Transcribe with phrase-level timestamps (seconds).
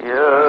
[0.00, 0.47] Yeah.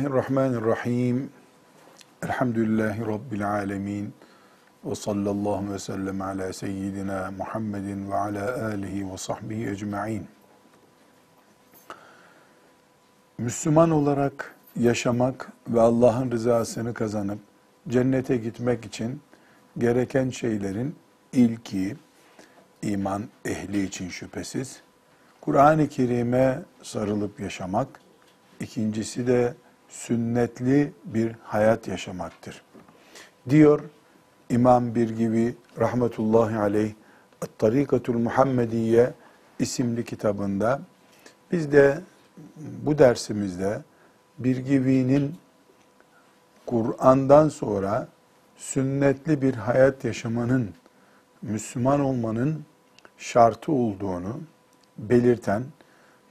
[0.00, 1.30] Bismillahirrahmanirrahim.
[2.22, 4.14] Elhamdülillahi Rabbil alemin.
[4.84, 10.26] Ve sallallahu ve sellem ala seyyidina Muhammedin ve ala alihi ve sahbihi ecma'in.
[13.38, 17.38] Müslüman olarak yaşamak ve Allah'ın rızasını kazanıp
[17.88, 19.20] cennete gitmek için
[19.78, 20.96] gereken şeylerin
[21.32, 21.96] ilki
[22.82, 24.80] iman ehli için şüphesiz
[25.40, 27.88] Kur'an-ı Kerim'e sarılıp yaşamak,
[28.60, 29.54] ikincisi de
[29.90, 32.62] sünnetli bir hayat yaşamaktır.
[33.48, 33.80] Diyor
[34.50, 36.92] İmam Birgivi rahmetullahi aleyh
[37.58, 39.14] Tarikatul Muhammediye
[39.58, 40.80] isimli kitabında
[41.52, 42.00] biz de
[42.56, 43.82] bu dersimizde
[44.38, 45.34] Birgivi'nin
[46.66, 48.08] Kur'an'dan sonra
[48.56, 50.70] sünnetli bir hayat yaşamanın
[51.42, 52.64] Müslüman olmanın
[53.18, 54.40] şartı olduğunu
[54.98, 55.64] belirten,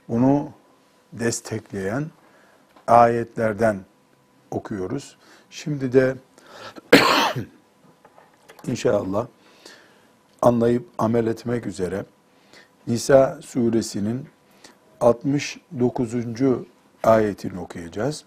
[0.08, 0.50] bunu
[1.12, 2.04] destekleyen
[2.90, 3.80] ayetlerden
[4.50, 5.16] okuyoruz.
[5.50, 6.14] Şimdi de
[8.66, 9.26] inşallah
[10.42, 12.04] anlayıp amel etmek üzere
[12.86, 14.28] Nisa suresinin
[15.00, 16.14] 69.
[17.04, 18.24] ayetini okuyacağız.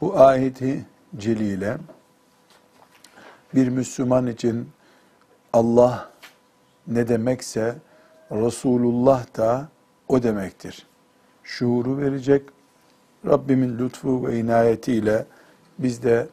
[0.00, 1.78] Bu ayeti celile
[3.54, 4.68] bir Müslüman için
[5.52, 6.10] Allah
[6.86, 7.74] ne demekse
[8.32, 9.68] Resulullah da
[10.08, 10.86] o demektir.
[11.44, 12.42] Şuuru verecek,
[13.26, 15.24] Rabbimin lütfu ve inayetiyle
[15.78, 16.26] biz de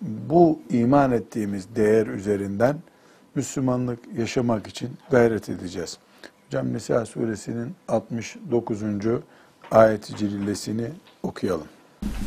[0.00, 2.76] bu iman ettiğimiz değer üzerinden
[3.34, 5.98] Müslümanlık yaşamak için gayret edeceğiz.
[6.46, 8.82] Hocam Nisa suresinin 69.
[9.70, 10.86] ayet-i celilesini
[11.22, 11.66] okuyalım.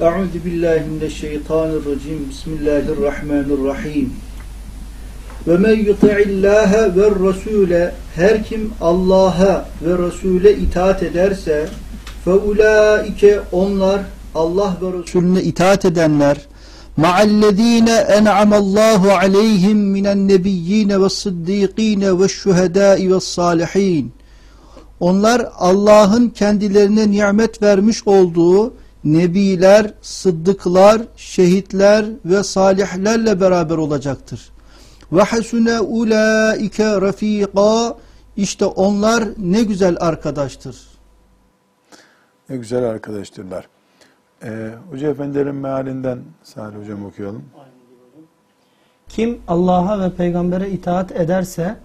[0.02, 2.29] Euzu billahi mineşşeytanirracim.
[2.29, 4.13] Bismillahirrahmanirrahim.
[5.47, 11.68] Ve men yuti'illâhe ve rasûle her kim Allah'a ve Resul'e itaat ederse
[12.31, 14.02] ulaike onlar
[14.36, 16.38] Allah ve Resulüne itaat edenler
[19.18, 24.14] aleyhim minen nebiyyîne ve sıddîkîne ve şühedâi ve salihin.
[25.00, 34.50] Onlar Allah'ın kendilerine nimet vermiş olduğu nebiler, sıddıklar, şehitler ve salihlerle beraber olacaktır.
[35.12, 37.97] Ve hasune ulaike rafika
[38.38, 40.94] işte onlar ne güzel arkadaştır.
[42.50, 43.67] Ne güzel arkadaştırlar.
[44.44, 47.45] Ee, Hoca Efendilerin mealinden Salih Hocam okuyalım.
[49.09, 51.75] Kim Allah'a ve peygambere itaat ederse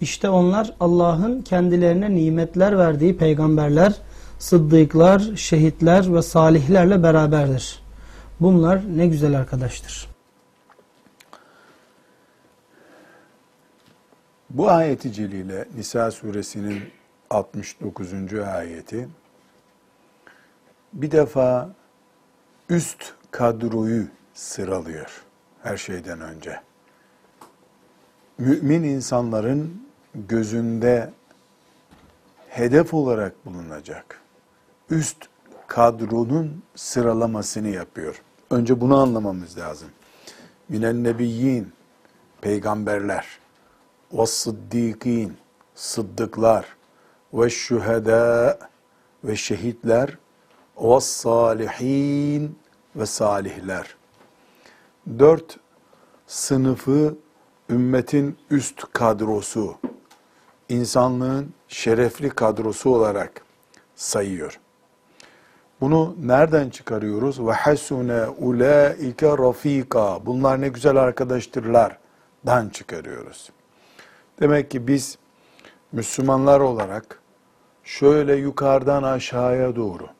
[0.00, 3.94] işte onlar Allah'ın kendilerine nimetler verdiği peygamberler,
[4.38, 7.82] sıddıklar, şehitler ve salihlerle beraberdir.
[8.40, 10.08] Bunlar ne güzel arkadaştır.
[14.50, 16.82] Bu ayeti celile Nisa suresinin
[17.30, 18.34] 69.
[18.34, 19.08] ayeti
[20.92, 21.70] bir defa
[22.68, 25.24] üst kadroyu sıralıyor
[25.62, 26.60] her şeyden önce.
[28.38, 29.82] Mümin insanların
[30.14, 31.10] gözünde
[32.48, 34.20] hedef olarak bulunacak
[34.90, 35.16] üst
[35.66, 38.22] kadronun sıralamasını yapıyor.
[38.50, 39.88] Önce bunu anlamamız lazım.
[40.68, 41.72] Minen nebiyyin,
[42.40, 43.26] peygamberler,
[44.12, 45.36] ve sıddikin,
[45.74, 46.76] sıddıklar,
[47.32, 48.58] ve şühedâ
[49.24, 50.18] ve şehitler,
[50.80, 52.58] ve salihin
[52.96, 53.96] ve salihler.
[55.18, 55.58] Dört
[56.26, 57.16] sınıfı
[57.70, 59.76] ümmetin üst kadrosu,
[60.68, 63.42] insanlığın şerefli kadrosu olarak
[63.96, 64.60] sayıyor.
[65.80, 67.46] Bunu nereden çıkarıyoruz?
[67.46, 70.26] Ve hasune ulaike rafika.
[70.26, 71.98] Bunlar ne güzel arkadaştırlar.
[72.46, 73.50] Dan çıkarıyoruz.
[74.40, 75.18] Demek ki biz
[75.92, 77.20] Müslümanlar olarak
[77.84, 80.17] şöyle yukarıdan aşağıya doğru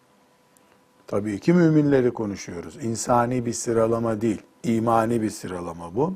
[1.08, 2.84] tabii ki müminleri konuşuyoruz.
[2.84, 6.14] İnsani bir sıralama değil, imani bir sıralama bu.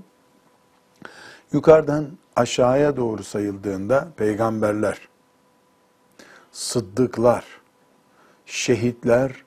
[1.53, 5.09] Yukarıdan aşağıya doğru sayıldığında peygamberler,
[6.53, 7.45] sıddıklar,
[8.47, 9.45] şehitler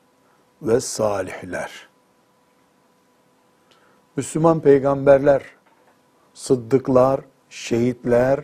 [0.61, 1.87] ve salihler.
[4.15, 5.43] Müslüman peygamberler,
[6.33, 8.39] sıddıklar, şehitler,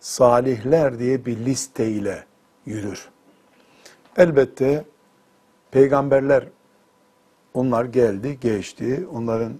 [0.00, 2.24] salihler diye bir listeyle
[2.66, 3.08] yürür.
[4.16, 4.84] Elbette
[5.70, 6.48] peygamberler
[7.54, 9.06] onlar geldi, geçti.
[9.12, 9.52] Onların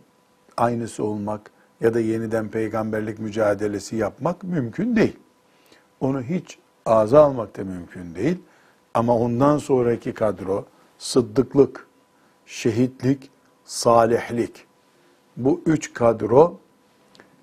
[0.56, 1.50] aynısı olmak
[1.80, 5.16] ya da yeniden peygamberlik mücadelesi yapmak mümkün değil.
[6.00, 8.38] Onu hiç ağza almak da mümkün değil.
[8.94, 10.64] Ama ondan sonraki kadro
[10.98, 11.86] sıddıklık,
[12.46, 13.30] şehitlik,
[13.64, 14.66] salihlik.
[15.36, 16.58] Bu üç kadro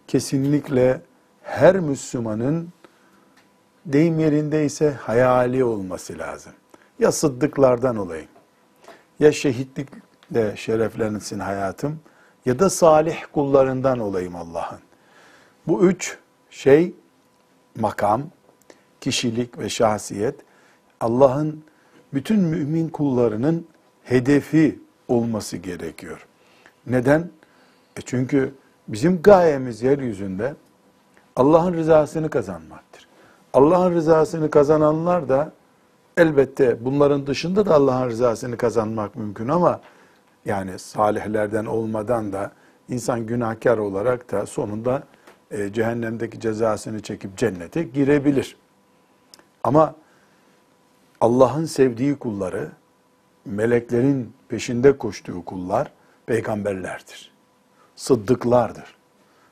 [0.08, 1.02] kesinlikle
[1.42, 2.70] her Müslümanın
[3.86, 6.54] deyim yerindeyse hayali olması lazım.
[7.00, 8.28] Ya sıddıklardan olayım,
[9.20, 12.00] ya şehitlikle şereflensin hayatım,
[12.46, 14.80] ya da salih kullarından olayım Allah'ın.
[15.68, 16.18] Bu üç
[16.50, 16.94] şey
[17.76, 18.24] makam,
[19.02, 20.36] kişilik ve şahsiyet
[21.00, 21.64] Allah'ın
[22.14, 23.68] bütün mümin kullarının
[24.04, 26.28] hedefi olması gerekiyor.
[26.88, 27.30] Neden?
[27.98, 28.54] E çünkü
[28.88, 30.56] bizim gayemiz yeryüzünde
[31.36, 33.08] Allah'ın rızasını kazanmaktır.
[33.54, 35.52] Allah'ın rızasını kazananlar da
[36.18, 39.82] elbette bunların dışında da Allah'ın rızasını kazanmak mümkün ama
[40.46, 42.52] yani salihlerden olmadan da
[42.90, 45.04] insan günahkar olarak da sonunda
[45.52, 48.58] e, cehennemdeki cezasını çekip cennete girebilir.
[49.64, 49.96] Ama
[51.22, 52.72] Allah'ın sevdiği kulları,
[53.46, 55.92] meleklerin peşinde koştuğu kullar
[56.26, 57.32] peygamberlerdir.
[57.96, 58.96] Sıddıklardır.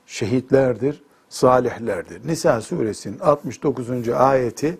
[0.06, 2.28] Şehitlerdir, salihlerdir.
[2.28, 4.08] Nisa suresinin 69.
[4.08, 4.78] ayeti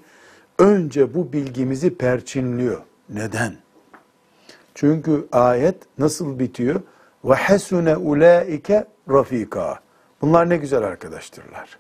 [0.59, 2.83] önce bu bilgimizi perçinliyor.
[3.09, 3.57] Neden?
[4.75, 6.81] Çünkü ayet nasıl bitiyor?
[7.25, 9.81] Ve hasune ulaike rafika.
[10.23, 11.79] Bunlar ne güzel arkadaştırlar.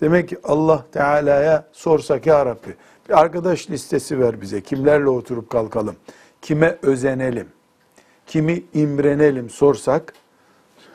[0.00, 2.76] Demek ki Allah Teala'ya sorsak ya Rabbi
[3.08, 4.60] bir arkadaş listesi ver bize.
[4.60, 5.96] Kimlerle oturup kalkalım?
[6.42, 7.48] Kime özenelim?
[8.26, 10.14] Kimi imrenelim sorsak,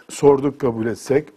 [0.10, 1.30] sorduk kabul etsek,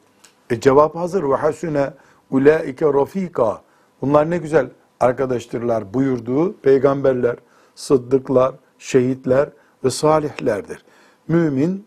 [0.50, 1.22] e cevap hazır.
[1.22, 1.90] Ve hasune
[2.30, 3.62] ulaike rafika.
[4.00, 4.66] Bunlar ne güzel
[5.00, 7.36] arkadaştırlar buyurduğu peygamberler,
[7.74, 9.48] sıddıklar, şehitler
[9.84, 10.84] ve salihlerdir.
[11.28, 11.86] Mümin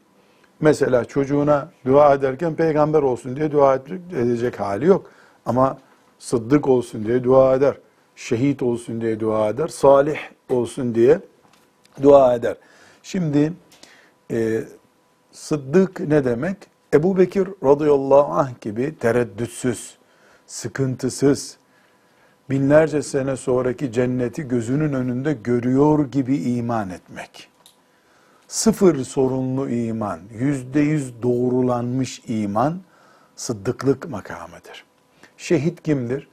[0.60, 3.76] mesela çocuğuna dua ederken peygamber olsun diye dua
[4.12, 5.10] edecek hali yok.
[5.46, 5.78] Ama
[6.20, 7.78] sıddık olsun diye dua eder.
[8.16, 9.68] Şehit olsun diye dua eder.
[9.68, 10.18] Salih
[10.50, 11.20] olsun diye
[12.02, 12.56] dua eder.
[13.04, 13.54] Şimdi
[14.32, 14.64] e,
[15.32, 16.58] sıddık ne demek?
[16.94, 19.98] Ebu Bekir radıyallahu anh gibi tereddütsüz,
[20.48, 21.58] sıkıntısız,
[22.54, 27.50] binlerce sene sonraki cenneti gözünün önünde görüyor gibi iman etmek.
[28.48, 32.82] Sıfır sorunlu iman, yüzde yüz doğrulanmış iman,
[33.36, 34.86] sıddıklık makamıdır.
[35.38, 36.28] Şehit kimdir?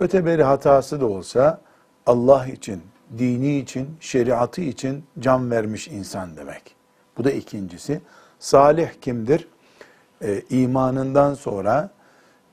[0.00, 1.60] Öteberi hatası da olsa
[2.06, 2.82] Allah için,
[3.18, 6.76] dini için, şeriatı için can vermiş insan demek.
[7.18, 8.00] Bu da ikincisi.
[8.38, 9.48] Salih kimdir?
[10.22, 11.90] Ee, imanından sonra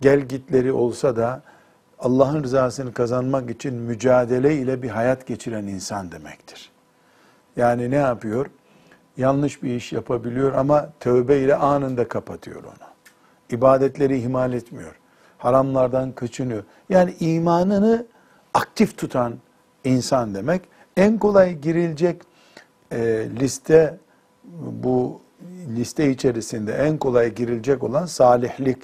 [0.02, 1.42] gel gitleri olsa da
[2.00, 6.72] Allah'ın rızasını kazanmak için mücadele ile bir hayat geçiren insan demektir.
[7.56, 8.46] Yani ne yapıyor?
[9.18, 12.88] Yanlış bir iş yapabiliyor ama tövbe ile anında kapatıyor onu.
[13.50, 14.96] İbadetleri ihmal etmiyor.
[15.38, 16.64] Haramlardan kaçınıyor.
[16.90, 18.06] Yani imanını
[18.54, 19.34] aktif tutan
[19.84, 20.62] insan demek.
[20.98, 22.22] En kolay girilecek
[22.92, 23.98] e, liste
[24.62, 25.22] bu
[25.76, 28.78] liste içerisinde en kolay girilecek olan salihlik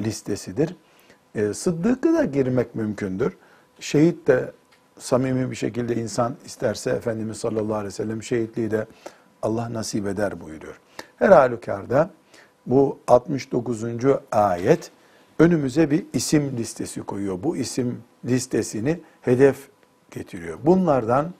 [0.00, 0.76] listesidir.
[1.34, 3.36] E, Sıddık'a da girmek mümkündür.
[3.80, 4.52] Şehit de
[4.98, 8.86] samimi bir şekilde insan isterse Efendimiz sallallahu aleyhi ve sellem şehitliği de
[9.42, 10.80] Allah nasip eder buyuruyor.
[11.16, 12.10] Her halükarda
[12.66, 13.84] bu 69.
[14.32, 14.90] ayet
[15.38, 17.42] önümüze bir isim listesi koyuyor.
[17.42, 19.68] Bu isim listesini hedef
[20.10, 20.58] getiriyor.
[20.64, 21.34] Bunlardan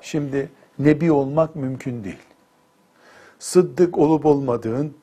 [0.00, 2.18] şimdi nebi olmak mümkün değil.
[3.38, 4.94] Sıddık olup olmadığın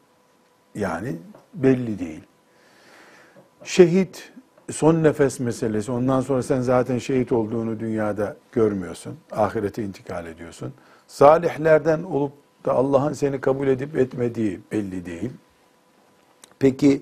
[0.75, 1.15] yani
[1.53, 2.23] belli değil.
[3.65, 4.31] Şehit
[4.71, 5.91] son nefes meselesi.
[5.91, 9.17] Ondan sonra sen zaten şehit olduğunu dünyada görmüyorsun.
[9.31, 10.73] Ahirete intikal ediyorsun.
[11.07, 12.31] Salihlerden olup
[12.65, 15.31] da Allah'ın seni kabul edip etmediği belli değil.
[16.59, 17.01] Peki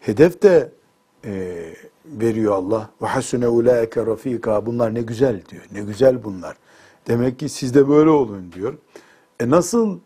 [0.00, 0.70] hedef de
[1.24, 1.64] e,
[2.06, 2.90] veriyor Allah.
[3.02, 4.66] Ve hasune ulaike rafika.
[4.66, 5.62] Bunlar ne güzel diyor.
[5.72, 6.56] Ne güzel bunlar.
[7.08, 8.74] Demek ki siz de böyle olun diyor.
[9.40, 9.98] E nasıl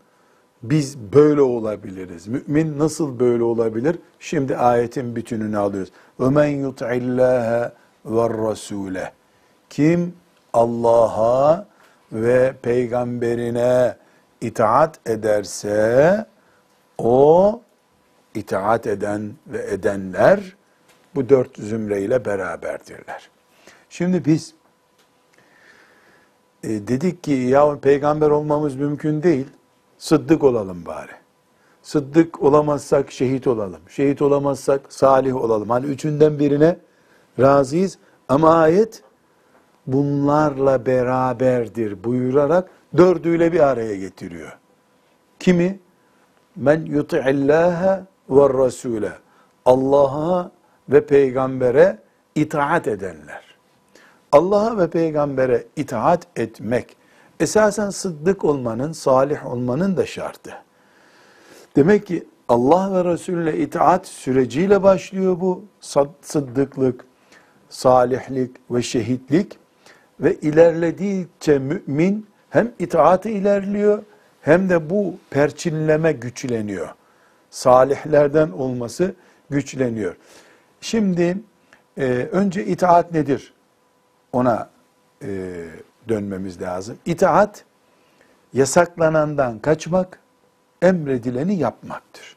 [0.64, 2.28] biz böyle olabiliriz?
[2.28, 3.96] Mümin nasıl böyle olabilir?
[4.20, 5.92] Şimdi ayetin bütününü alıyoruz.
[6.20, 7.72] وَمَنْ يُطْعِ اللّٰهَ
[8.06, 9.10] وَالرَّسُولَ
[9.70, 10.14] Kim
[10.54, 11.68] Allah'a
[12.12, 13.96] ve peygamberine
[14.42, 16.26] itaat ederse
[16.98, 17.62] o
[18.36, 20.56] itaat eden ve edenler
[21.16, 23.30] bu dört zümreyle beraberdirler.
[23.90, 24.54] Şimdi biz
[26.64, 29.48] e, dedik ki ya peygamber olmamız mümkün değil.
[29.99, 31.13] Sıddık olalım bari.
[31.83, 33.81] Sıddık olamazsak şehit olalım.
[33.89, 35.71] Şehit olamazsak salih olalım.
[35.71, 36.77] Hani üçünden birine
[37.41, 39.03] razıyız ama ayet
[39.87, 44.59] bunlarla beraberdir buyurarak dördüyle bir araya getiriyor.
[45.41, 45.81] Kimi?
[46.57, 48.01] Men yuti'illâhe
[48.31, 49.13] ve rasûle.
[49.65, 50.51] Allah'a
[50.89, 51.99] ve peygambere
[52.35, 53.45] itaat edenler.
[54.33, 56.98] Allah'a ve peygambere itaat etmek
[57.41, 60.53] esasen sıddık olmanın, salih olmanın da şartı.
[61.77, 65.65] Demek ki Allah ve Resulüne itaat süreciyle başlıyor bu
[66.21, 67.05] sıddıklık,
[67.69, 69.59] salihlik ve şehitlik
[70.21, 74.03] ve ilerledikçe mümin hem itaati ilerliyor
[74.41, 76.89] hem de bu perçinleme güçleniyor.
[77.51, 79.15] Salihlerden olması
[79.51, 80.17] güçleniyor.
[80.81, 81.39] Şimdi
[81.99, 83.53] e, önce itaat nedir?
[84.33, 84.71] Ona
[85.23, 85.65] e,
[86.09, 86.99] dönmemiz lazım.
[87.07, 87.65] İtaat
[88.53, 90.21] yasaklanandan kaçmak,
[90.83, 92.37] emredileni yapmaktır.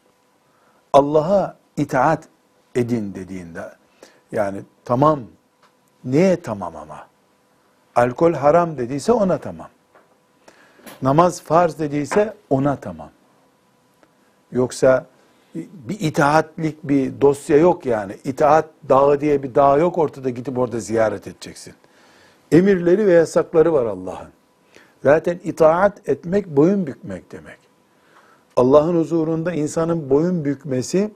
[0.94, 2.28] Allah'a itaat
[2.76, 3.72] edin dediğinde
[4.32, 5.20] yani tamam
[6.04, 7.08] neye tamam ama?
[7.96, 9.70] Alkol haram dediyse ona tamam.
[11.02, 13.10] Namaz farz dediyse ona tamam.
[14.52, 15.06] Yoksa
[15.56, 18.18] bir itaatlik bir dosya yok yani.
[18.24, 21.74] İtaat dağı diye bir dağ yok ortada gidip orada ziyaret edeceksin.
[22.52, 24.30] Emirleri ve yasakları var Allah'ın.
[25.04, 27.58] Zaten itaat etmek boyun bükmek demek.
[28.56, 31.12] Allah'ın huzurunda insanın boyun bükmesi,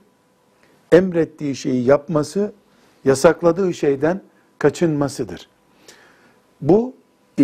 [0.92, 2.54] emrettiği şeyi yapması,
[3.06, 4.22] yasakladığı şeyden
[4.60, 5.50] kaçınmasıdır.
[6.62, 6.94] Bu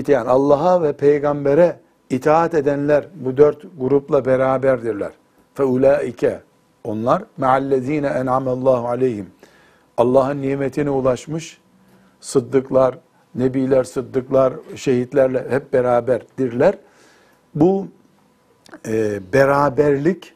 [0.07, 1.79] yani Allah'a ve peygambere
[2.09, 5.11] itaat edenler bu dört grupla beraberdirler.
[5.53, 6.41] Feulaike
[6.83, 9.27] onlar meallezine en'amallahu aleyhim.
[9.97, 11.61] Allah'ın nimetine ulaşmış
[12.19, 12.97] sıddıklar,
[13.35, 16.77] nebiler, sıddıklar, şehitlerle hep beraberdirler.
[17.55, 17.87] Bu
[18.87, 20.33] e, beraberlik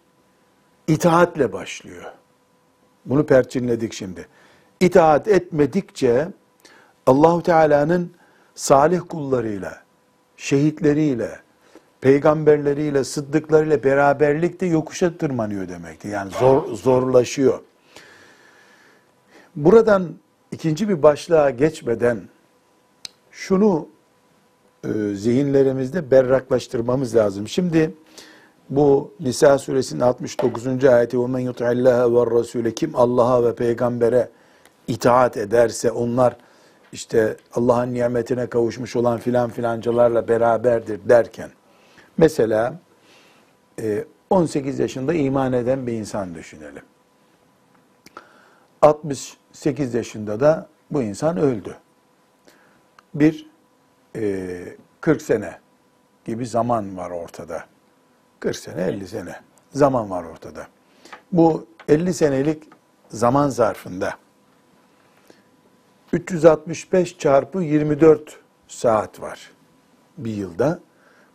[0.88, 2.04] itaatle başlıyor.
[3.06, 4.28] Bunu perçinledik şimdi.
[4.80, 6.28] İtaat etmedikçe
[7.06, 8.12] Allahu Teala'nın
[8.56, 9.84] salih kullarıyla,
[10.38, 11.40] şehitleriyle,
[12.02, 16.08] peygamberleriyle, sıddıklarıyla beraberlik de yokuşa tırmanıyor demekti.
[16.08, 17.60] Yani zor, zorlaşıyor.
[19.56, 20.16] Buradan
[20.52, 22.22] ikinci bir başlığa geçmeden
[23.35, 23.89] şunu
[24.85, 27.49] e, zihinlerimizde berraklaştırmamız lazım.
[27.49, 27.95] Şimdi
[28.71, 30.67] bu Nisa suresinin 69.
[30.67, 34.29] ayeti وَمَنْ يُطْعِ اللّٰهَ وَالرَّسُولَ Kim Allah'a ve peygambere
[34.89, 36.37] itaat ederse onlar
[36.93, 41.51] işte Allah'ın nimetine kavuşmuş olan filan filancalarla beraberdir derken
[42.19, 42.75] mesela
[43.81, 46.83] e, 18 yaşında iman eden bir insan düşünelim.
[48.83, 51.77] 68 yaşında da bu insan öldü.
[53.16, 53.50] Bir
[54.16, 55.60] e, 40 sene
[56.26, 57.66] gibi zaman var ortada.
[58.40, 59.36] 40 sene, 50 sene
[59.72, 60.68] zaman var ortada.
[61.32, 62.64] Bu 50 senelik
[63.10, 64.14] zaman zarfında
[66.14, 69.52] 365 çarpı 24 saat var
[70.18, 70.80] bir yılda.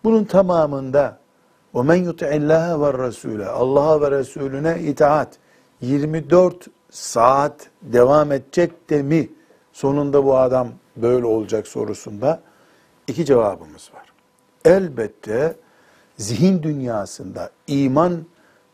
[0.04, 1.18] Bunun tamamında
[1.72, 5.38] o men yuti'illaha ve rasule Allah'a ve Resulüne itaat
[5.80, 9.28] 24 saat devam edecek de mi
[9.72, 10.68] sonunda bu adam
[11.02, 12.42] böyle olacak sorusunda
[13.06, 14.12] iki cevabımız var.
[14.64, 15.56] Elbette
[16.16, 18.26] zihin dünyasında, iman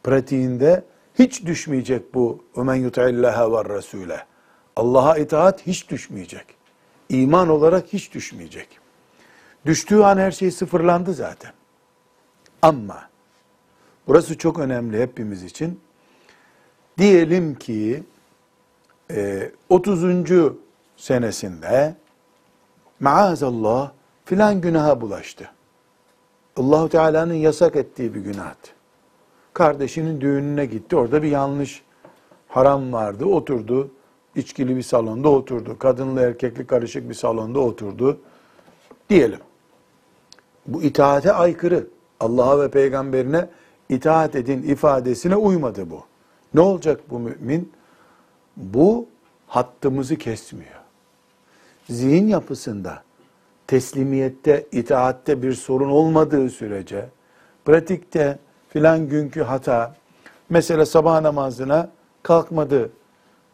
[0.04, 0.84] pratiğinde
[1.18, 4.26] hiç düşmeyecek bu ömen yuti'illaha ve rasule.
[4.76, 6.44] Allah'a itaat hiç düşmeyecek.
[7.08, 8.78] İman olarak hiç düşmeyecek.
[9.66, 11.52] Düştüğü an her şey sıfırlandı zaten.
[12.62, 13.08] Ama
[14.06, 15.80] burası çok önemli hepimiz için.
[16.98, 18.02] Diyelim ki
[19.10, 20.02] e, 30.
[20.96, 21.94] senesinde
[23.00, 23.90] maazallah
[24.24, 25.50] filan günaha bulaştı.
[26.56, 28.70] Allahu Teala'nın yasak ettiği bir günahtı.
[29.52, 30.96] Kardeşinin düğününe gitti.
[30.96, 31.82] Orada bir yanlış
[32.48, 33.24] haram vardı.
[33.24, 33.90] Oturdu.
[34.34, 35.78] içkili bir salonda oturdu.
[35.78, 38.20] Kadınlı erkekli karışık bir salonda oturdu.
[39.10, 39.40] Diyelim.
[40.66, 41.86] Bu itaate aykırı.
[42.20, 43.48] Allah'a ve peygamberine
[43.88, 46.00] itaat edin ifadesine uymadı bu.
[46.54, 47.72] Ne olacak bu mümin?
[48.56, 49.06] Bu
[49.46, 50.75] hattımızı kesmiyor.
[51.88, 53.02] Zihin yapısında,
[53.66, 57.08] teslimiyette, itaatte bir sorun olmadığı sürece,
[57.64, 58.38] pratikte
[58.68, 59.94] filan günkü hata,
[60.50, 61.90] mesela sabah namazına
[62.22, 62.90] kalkmadı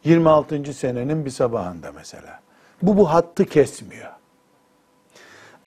[0.04, 0.74] 26.
[0.74, 2.40] senenin bir sabahında mesela.
[2.82, 4.10] Bu bu hattı kesmiyor.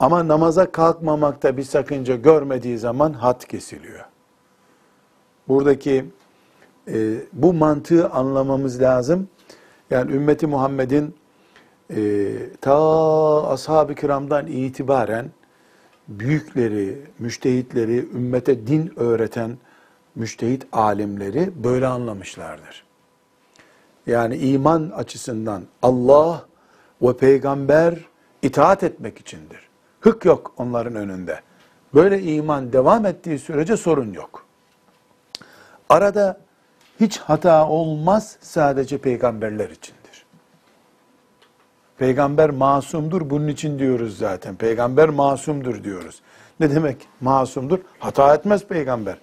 [0.00, 4.04] Ama namaza kalkmamakta bir sakınca görmediği zaman hat kesiliyor.
[5.48, 6.04] Buradaki
[6.88, 9.28] e, bu mantığı anlamamız lazım.
[9.90, 11.14] Yani ümmeti Muhammed'in
[11.90, 15.30] e, ta ashab-ı kiramdan itibaren
[16.08, 19.58] büyükleri, müştehitleri, ümmete din öğreten
[20.14, 22.84] müştehit alimleri böyle anlamışlardır.
[24.06, 26.46] Yani iman açısından Allah
[27.02, 27.98] ve peygamber
[28.42, 29.68] itaat etmek içindir.
[30.00, 31.40] Hık yok onların önünde.
[31.94, 34.46] Böyle iman devam ettiği sürece sorun yok.
[35.88, 36.40] Arada
[37.00, 39.95] hiç hata olmaz sadece peygamberler içindir.
[41.98, 44.56] Peygamber masumdur bunun için diyoruz zaten.
[44.56, 46.22] Peygamber masumdur diyoruz.
[46.60, 47.78] Ne demek masumdur?
[47.98, 49.18] Hata etmez peygamber.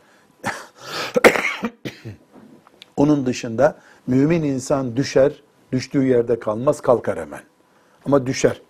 [2.98, 3.78] Onun dışında
[4.08, 7.42] mümin insan düşer, düştüğü yerde kalmaz, kalkar hemen.
[8.06, 8.62] Ama düşer,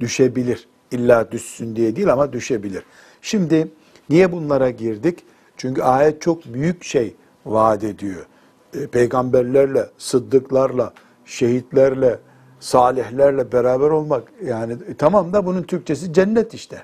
[0.00, 0.68] düşebilir.
[0.90, 2.82] İlla düşsün diye değil ama düşebilir.
[3.22, 3.68] Şimdi
[4.08, 5.18] niye bunlara girdik?
[5.56, 7.14] Çünkü ayet çok büyük şey
[7.46, 8.26] vaat ediyor.
[8.74, 10.92] E, Peygamberlerle, sıddıklarla,
[11.24, 12.18] şehitlerle,
[12.60, 14.22] salihlerle beraber olmak.
[14.44, 16.82] Yani e, tamam da bunun Türkçesi cennet işte.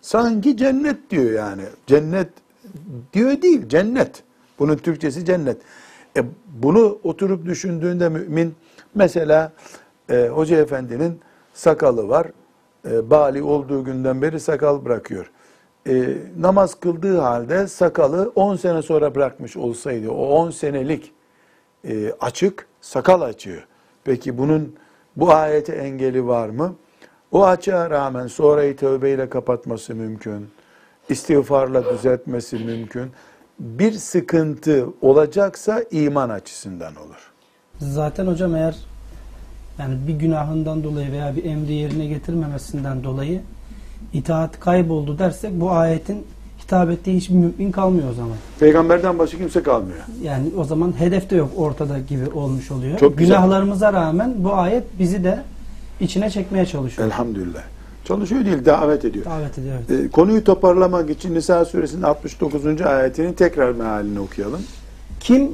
[0.00, 1.62] Sanki cennet diyor yani.
[1.86, 2.28] Cennet
[3.12, 4.22] diyor değil, cennet.
[4.58, 5.56] Bunun Türkçesi cennet.
[6.16, 8.54] E, bunu oturup düşündüğünde mümin,
[8.94, 9.52] mesela
[10.10, 11.20] e, Hoca Efendi'nin
[11.54, 12.26] sakalı var.
[12.90, 15.30] E, bali olduğu günden beri sakal bırakıyor.
[15.88, 21.12] E, namaz kıldığı halde sakalı 10 sene sonra bırakmış olsaydı, o 10 senelik
[21.84, 23.66] e, açık, sakal açıyor.
[24.04, 24.76] Peki bunun
[25.16, 26.74] bu ayete engeli var mı?
[27.32, 30.48] O açığa rağmen sonrayı tövbeyle kapatması mümkün.
[31.08, 33.10] İstiğfarla düzeltmesi mümkün.
[33.58, 37.32] Bir sıkıntı olacaksa iman açısından olur.
[37.78, 38.76] Zaten hocam eğer
[39.78, 43.42] yani bir günahından dolayı veya bir emri yerine getirmemesinden dolayı
[44.12, 46.26] itaat kayboldu dersek bu ayetin
[46.66, 48.36] hitap ettiği hiçbir mümin kalmıyor o zaman.
[48.60, 49.98] Peygamberden başka kimse kalmıyor.
[50.22, 52.98] Yani o zaman hedef de yok ortada gibi olmuş oluyor.
[52.98, 53.36] Çok güzel.
[53.36, 55.42] Günahlarımıza rağmen bu ayet bizi de
[56.00, 57.08] içine çekmeye çalışıyor.
[57.08, 57.62] Elhamdülillah.
[58.04, 59.24] Çalışıyor değil, davet ediyor.
[59.24, 59.74] Davet ediyor.
[59.90, 60.04] evet.
[60.06, 62.80] E, konuyu toparlamak için Nisa suresinin 69.
[62.80, 64.60] ayetinin tekrar mealini okuyalım.
[65.20, 65.50] Kim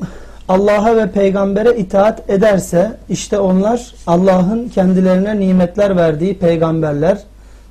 [0.48, 7.18] Allah'a ve peygambere itaat ederse işte onlar Allah'ın kendilerine nimetler verdiği peygamberler,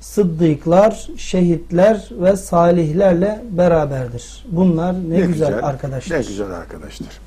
[0.02, 4.46] sıddıklar, şehitler ve salihlerle beraberdir.
[4.48, 6.16] Bunlar ne, güzel, arkadaşlar.
[6.16, 7.20] Ne güzel arkadaşlar.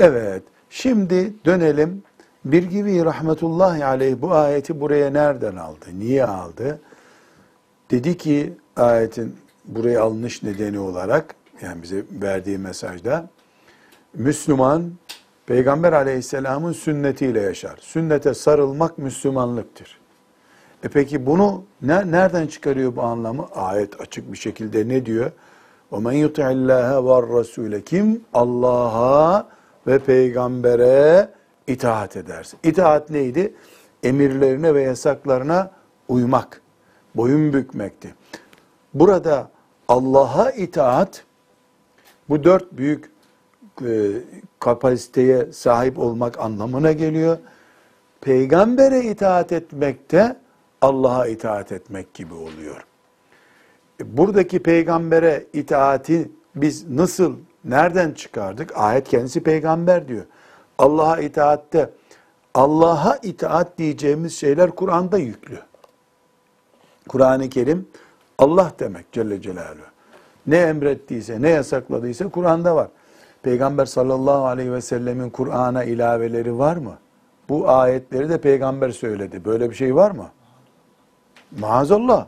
[0.00, 0.42] Evet.
[0.70, 2.02] Şimdi dönelim.
[2.44, 5.86] Bir gibi rahmetullahi aleyh bu ayeti buraya nereden aldı?
[5.98, 6.80] Niye aldı?
[7.90, 13.28] Dedi ki ayetin buraya alınış nedeni olarak yani bize verdiği mesajda
[14.14, 14.92] Müslüman
[15.46, 17.78] Peygamber aleyhisselamın sünnetiyle yaşar.
[17.80, 19.98] Sünnete sarılmak Müslümanlıktır.
[20.85, 23.47] E peki bunu ne, nereden çıkarıyor bu anlamı?
[23.55, 25.31] Ayet açık bir şekilde ne diyor?
[25.91, 29.47] وَمَنْ يُطِعِ اللّٰهَ وَالرَّسُولَ Kim Allah'a
[29.87, 31.29] ve peygambere
[31.67, 32.57] itaat ederse.
[32.63, 33.53] İtaat neydi?
[34.03, 35.71] Emirlerine ve yasaklarına
[36.07, 36.61] uymak,
[37.15, 38.15] boyun bükmekti.
[38.93, 39.49] Burada
[39.87, 41.23] Allah'a itaat,
[42.29, 43.11] bu dört büyük
[43.85, 44.11] e,
[44.59, 47.37] kapasiteye sahip olmak anlamına geliyor.
[48.21, 50.35] Peygambere itaat etmek de
[50.82, 52.86] Allah'a itaat etmek gibi oluyor.
[54.00, 58.76] E, Buradaki peygambere itaati biz nasıl, nereden çıkardık?
[58.76, 60.24] Ayet kendisi peygamber diyor.
[60.78, 61.90] Allah'a itaatte,
[62.54, 65.58] Allah'a itaat diyeceğimiz şeyler Kur'an'da yüklü.
[67.08, 67.88] Kur'an-ı Kerim
[68.38, 69.86] Allah demek Celle Celaluhu.
[70.46, 72.88] Ne emrettiyse, ne yasakladıysa Kur'an'da var.
[73.42, 76.98] Peygamber sallallahu aleyhi ve sellemin Kur'an'a ilaveleri var mı?
[77.48, 79.44] Bu ayetleri de peygamber söyledi.
[79.44, 80.30] Böyle bir şey var mı?
[81.58, 82.26] Maazallah.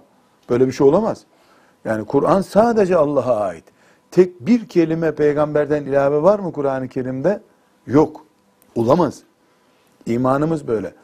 [0.50, 1.24] Böyle bir şey olamaz.
[1.84, 3.64] Yani Kur'an sadece Allah'a ait.
[4.10, 7.40] Tek bir kelime peygamberden ilave var mı Kur'an-ı Kerim'de?
[7.86, 8.24] Yok.
[8.74, 9.22] Olamaz.
[10.06, 10.94] İmanımız böyle.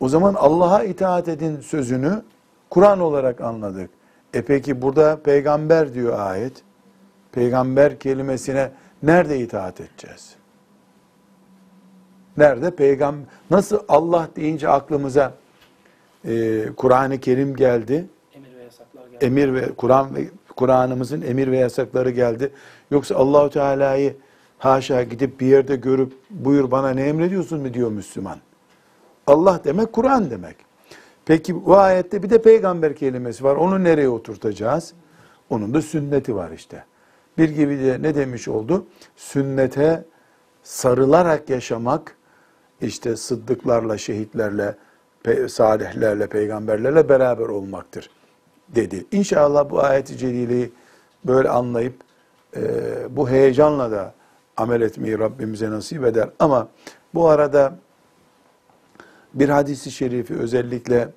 [0.00, 2.22] O zaman Allah'a itaat edin sözünü
[2.70, 3.90] Kur'an olarak anladık.
[4.34, 6.62] E peki burada peygamber diyor ayet.
[7.32, 8.70] Peygamber kelimesine
[9.02, 10.34] nerede itaat edeceğiz?
[12.36, 13.26] Nerede peygamber?
[13.50, 15.32] Nasıl Allah deyince aklımıza
[16.24, 18.06] e, Kur'an-ı Kerim geldi?
[18.34, 19.24] Emir ve yasaklar geldi.
[19.24, 22.52] Emir ve Kur'an ve Kur'an'ımızın emir ve yasakları geldi.
[22.90, 24.16] Yoksa Allahu Teala'yı
[24.58, 28.38] haşa gidip bir yerde görüp buyur bana ne emrediyorsun mu diyor Müslüman.
[29.26, 30.56] Allah demek Kur'an demek.
[31.24, 33.56] Peki bu ayette bir de peygamber kelimesi var.
[33.56, 34.92] Onu nereye oturtacağız?
[35.50, 36.84] Onun da sünneti var işte.
[37.38, 38.86] Bir gibi de ne demiş oldu?
[39.16, 40.04] Sünnete
[40.62, 42.16] sarılarak yaşamak
[42.80, 44.76] işte sıddıklarla, şehitlerle,
[45.48, 48.10] salihlerle, peygamberlerle beraber olmaktır
[48.68, 49.04] dedi.
[49.12, 50.72] İnşallah bu ayet-i celileyi
[51.24, 51.94] böyle anlayıp
[52.56, 52.62] e,
[53.16, 54.14] bu heyecanla da
[54.56, 56.28] amel etmeyi Rabbimize nasip eder.
[56.38, 56.68] Ama
[57.14, 57.74] bu arada
[59.34, 61.08] bir hadisi şerifi özellikle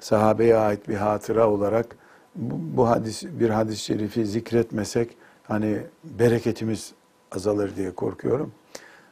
[0.00, 1.96] sahabeye ait bir hatıra olarak
[2.34, 6.92] bu, bu hadis bir hadis-i şerifi zikretmesek hani bereketimiz
[7.32, 8.52] azalır diye korkuyorum.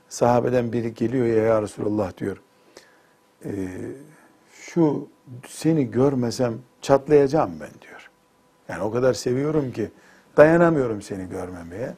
[0.08, 2.36] Sahabeden biri geliyor ya, ya Resulallah diyor.
[3.44, 3.50] "Ee,
[4.74, 5.08] şu
[5.48, 8.10] seni görmesem çatlayacağım ben diyor.
[8.68, 9.90] Yani o kadar seviyorum ki
[10.36, 11.94] dayanamıyorum seni görmemeye.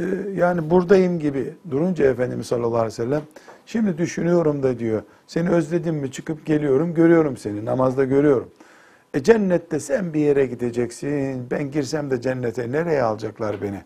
[0.00, 3.22] Ee, yani buradayım gibi durunca Efendimiz sallallahu aleyhi ve sellem
[3.66, 8.50] şimdi düşünüyorum da diyor seni özledim mi çıkıp geliyorum görüyorum seni namazda görüyorum.
[9.14, 13.82] E cennette sen bir yere gideceksin ben girsem de cennete nereye alacaklar beni?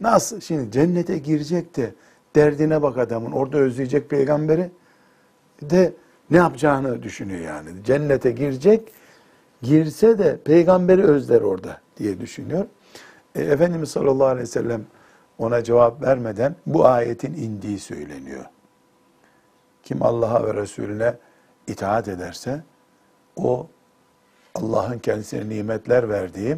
[0.00, 1.94] Nasıl şimdi cennete girecek de
[2.36, 4.70] derdine bak adamın orada özleyecek peygamberi
[5.62, 5.92] de
[6.30, 7.84] ne yapacağını düşünüyor yani.
[7.84, 8.92] Cennete girecek
[9.62, 12.66] girse de peygamberi özler orada diye düşünüyor.
[13.34, 14.86] E, Efendimiz sallallahu aleyhi ve sellem
[15.38, 18.44] ona cevap vermeden bu ayetin indiği söyleniyor.
[19.82, 21.14] Kim Allah'a ve Resulüne
[21.66, 22.62] itaat ederse
[23.36, 23.66] o
[24.54, 26.56] Allah'ın kendisine nimetler verdiği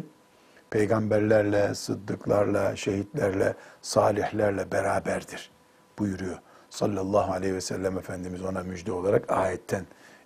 [0.69, 5.51] peygamberlerle, sıddıklarla, şehitlerle, salihlerle beraberdir
[5.99, 6.37] buyuruyor.
[6.73, 9.85] Sallallahu aleyhi ve sellem Efendimiz ona müjde olarak ayetten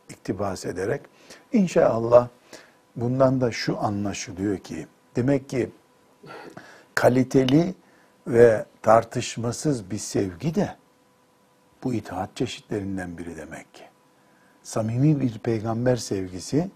[0.10, 1.02] iktibas ederek.
[1.54, 2.28] İnşallah
[2.96, 5.70] bundan da şu anlaşılıyor ki demek ki
[6.96, 7.76] kaliteli
[8.28, 10.76] ve tartışmasız bir sevgi de
[11.84, 13.84] bu itaat çeşitlerinden biri demek ki.
[14.64, 16.72] Samimi bir peygamber sevgisi,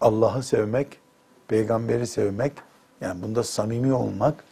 [0.00, 1.00] Allah'ı sevmek,
[1.48, 2.52] peygamberi sevmek,
[3.00, 4.44] yani bunda samimi olmak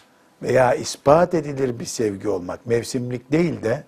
[0.42, 3.84] veya ispat edilir bir sevgi olmak, mevsimlik değil de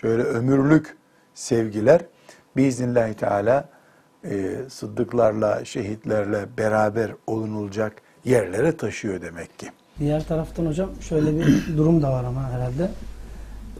[0.00, 0.96] şöyle ömürlük
[1.34, 2.00] sevgiler
[2.56, 3.68] biiznillahü teala
[4.24, 7.92] e, sıddıklarla, şehitlerle beraber olunulacak
[8.24, 9.70] yerlere taşıyor demek ki.
[9.98, 12.90] Diğer taraftan hocam şöyle bir durum da var ama herhalde.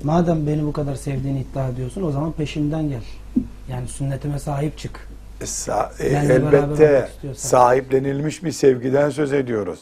[0.03, 3.03] Madem beni bu kadar sevdiğini iddia ediyorsun o zaman peşimden gel.
[3.71, 5.09] Yani sünnetime sahip çık.
[5.41, 9.81] E, sa- e, elbette sahiplenilmiş bir sevgiden söz ediyoruz.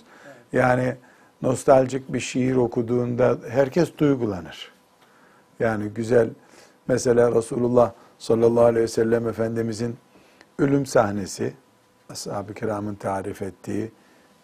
[0.52, 0.94] Yani
[1.42, 4.77] nostaljik bir şiir okuduğunda herkes duygulanır.
[5.60, 6.30] Yani güzel
[6.88, 9.96] mesela Resulullah sallallahu aleyhi ve sellem Efendimizin
[10.58, 11.54] ölüm sahnesi
[12.08, 13.92] ashab-ı kiramın tarif ettiği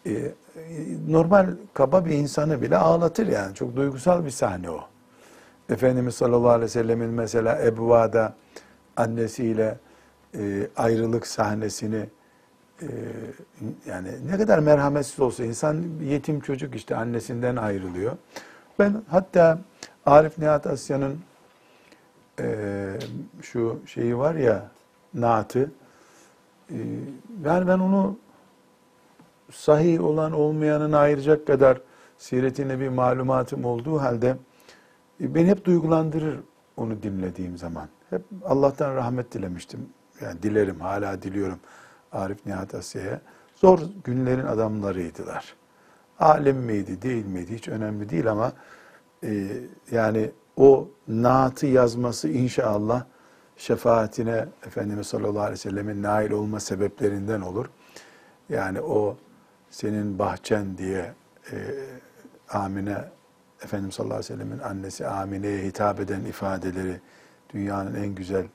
[0.06, 0.32] e, e,
[1.08, 3.54] normal kaba bir insanı bile ağlatır yani.
[3.54, 4.80] Çok duygusal bir sahne o.
[5.68, 8.34] Efendimiz sallallahu aleyhi ve sellemin mesela Ebva'da
[8.96, 9.78] annesiyle
[10.38, 12.06] e, ayrılık sahnesini
[12.82, 12.88] e,
[13.86, 18.12] yani ne kadar merhametsiz olsa insan yetim çocuk işte annesinden ayrılıyor.
[18.78, 19.58] Ben hatta
[20.06, 21.18] Arif Nihat Asya'nın
[22.40, 22.98] e,
[23.42, 24.70] şu şeyi var ya
[25.14, 25.70] naatı
[26.70, 26.76] e,
[27.44, 28.18] yani ben onu
[29.52, 31.80] sahih olan olmayanını ayıracak kadar
[32.18, 34.36] siretine bir malumatım olduğu halde
[35.20, 36.38] e, beni hep duygulandırır
[36.76, 37.88] onu dinlediğim zaman.
[38.10, 39.88] Hep Allah'tan rahmet dilemiştim.
[40.20, 41.58] Yani dilerim, hala diliyorum
[42.12, 43.20] Arif Nihat Asya'ya.
[43.54, 45.54] Zor günlerin adamlarıydılar.
[46.20, 48.52] Alim miydi, değil miydi hiç önemli değil ama
[49.24, 49.48] e,
[49.92, 53.04] yani o naatı yazması inşallah
[53.56, 57.66] şefaatine Efendimiz sallallahu aleyhi ve sellemin nail olma sebeplerinden olur.
[58.48, 59.16] Yani o
[59.70, 61.12] senin bahçen diye
[61.52, 61.56] e,
[62.48, 63.04] Amine
[63.64, 67.00] Efendimiz sallallahu aleyhi ve sellemin annesi Amine'ye hitap eden ifadeleri
[67.54, 68.46] dünyanın en güzel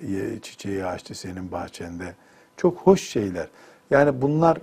[0.00, 2.14] e, çiçeği açtı senin bahçende.
[2.56, 3.48] Çok hoş şeyler.
[3.90, 4.58] Yani bunlar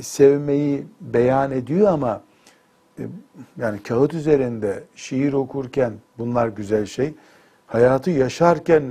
[0.00, 2.22] sevmeyi beyan ediyor ama
[3.58, 7.14] yani kağıt üzerinde şiir okurken bunlar güzel şey.
[7.66, 8.82] Hayatı yaşarken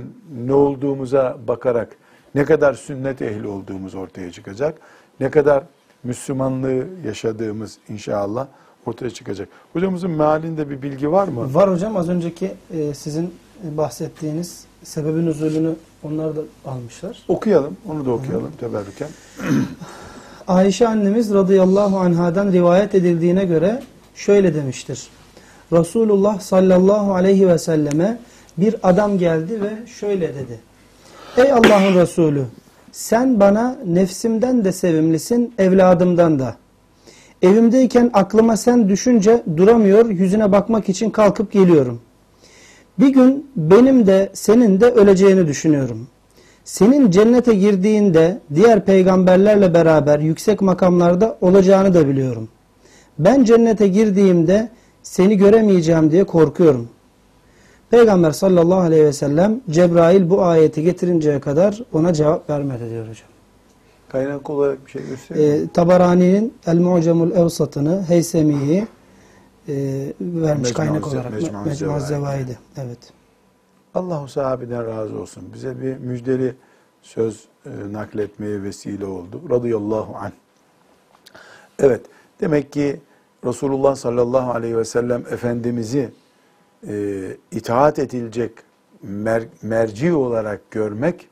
[0.46, 1.96] ne olduğumuza bakarak
[2.34, 4.78] ne kadar sünnet ehli olduğumuz ortaya çıkacak.
[5.20, 5.64] Ne kadar
[6.04, 8.46] Müslümanlığı yaşadığımız inşallah
[8.86, 9.48] ortaya çıkacak.
[9.72, 11.54] Hocamızın mealinde bir bilgi var mı?
[11.54, 17.22] Var hocam az önceki e, sizin bahsettiğiniz sebebin üzülünü onlar da almışlar.
[17.28, 19.08] Okuyalım, onu da okuyalım teberrüken.
[20.48, 23.82] Ayşe annemiz radıyallahu anhadan rivayet edildiğine göre
[24.16, 25.06] şöyle demiştir.
[25.72, 28.18] Resulullah sallallahu aleyhi ve selleme
[28.58, 30.60] bir adam geldi ve şöyle dedi.
[31.36, 32.44] Ey Allah'ın Resulü
[32.92, 36.56] sen bana nefsimden de sevimlisin evladımdan da.
[37.42, 42.00] Evimdeyken aklıma sen düşünce duramıyor yüzüne bakmak için kalkıp geliyorum.
[42.98, 46.08] Bir gün benim de senin de öleceğini düşünüyorum.
[46.64, 52.48] Senin cennete girdiğinde diğer peygamberlerle beraber yüksek makamlarda olacağını da biliyorum.
[53.18, 54.68] Ben cennete girdiğimde
[55.02, 56.88] seni göremeyeceğim diye korkuyorum.
[57.90, 63.28] Peygamber sallallahu aleyhi ve sellem Cebrail bu ayeti getirinceye kadar ona cevap vermedi diyor hocam.
[64.08, 65.52] Kaynak olarak bir şey göstereyim.
[65.62, 65.64] mi?
[65.64, 68.86] E, Tabarani'nin El Mu'cemul Evsat'ını, Heysemi'yi
[69.68, 69.74] e,
[70.20, 71.32] vermiş Mecmu- kaynak olarak.
[71.66, 72.00] Mecmu-.
[72.00, 72.58] Zevaid'i.
[72.76, 72.98] Evet.
[73.94, 75.42] Allahu sahabeden razı olsun.
[75.54, 76.54] Bize bir müjdeli
[77.02, 79.42] söz e, nakletmeye vesile oldu.
[79.50, 80.32] Radıyallahu anh.
[81.78, 82.00] Evet,
[82.40, 83.00] demek ki
[83.44, 86.10] Resulullah sallallahu aleyhi ve sellem Efendimiz'i
[86.88, 88.52] e, itaat edilecek
[89.06, 91.28] mer- merci olarak görmek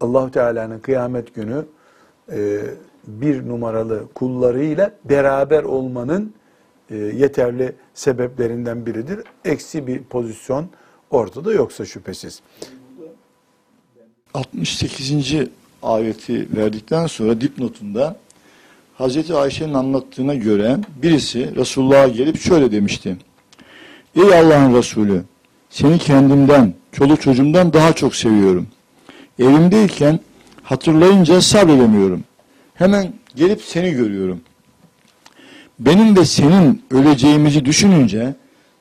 [0.00, 1.64] Allahu Teala'nın kıyamet günü
[2.32, 2.60] e,
[3.06, 6.34] bir numaralı kullarıyla beraber olmanın
[6.90, 9.20] e, yeterli sebeplerinden biridir.
[9.44, 10.66] Eksi bir pozisyon
[11.10, 12.42] ortada yoksa şüphesiz.
[14.34, 15.34] 68.
[15.82, 18.16] ayeti verdikten sonra dipnotunda
[18.94, 23.16] Hazreti Ayşe'nin anlattığına göre birisi Resulullah'a gelip şöyle demişti.
[24.16, 25.22] Ey Allah'ın Resulü
[25.70, 28.66] seni kendimden, çoluk çocuğumdan daha çok seviyorum.
[29.38, 30.20] Evimdeyken
[30.62, 32.24] hatırlayınca sabredemiyorum.
[32.74, 34.40] Hemen gelip seni görüyorum.
[35.78, 38.34] Benim de senin öleceğimizi düşününce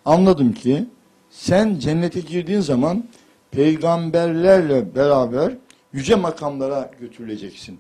[0.06, 0.86] anladım ki
[1.30, 3.04] sen cennete girdiğin zaman
[3.52, 5.54] peygamberlerle beraber
[5.94, 7.80] yüce makamlara götürüleceksin.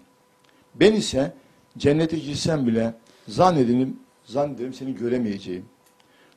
[0.75, 1.33] Ben ise
[1.77, 2.93] cennete girsem bile
[3.27, 5.65] zannederim, zannederim seni göremeyeceğim.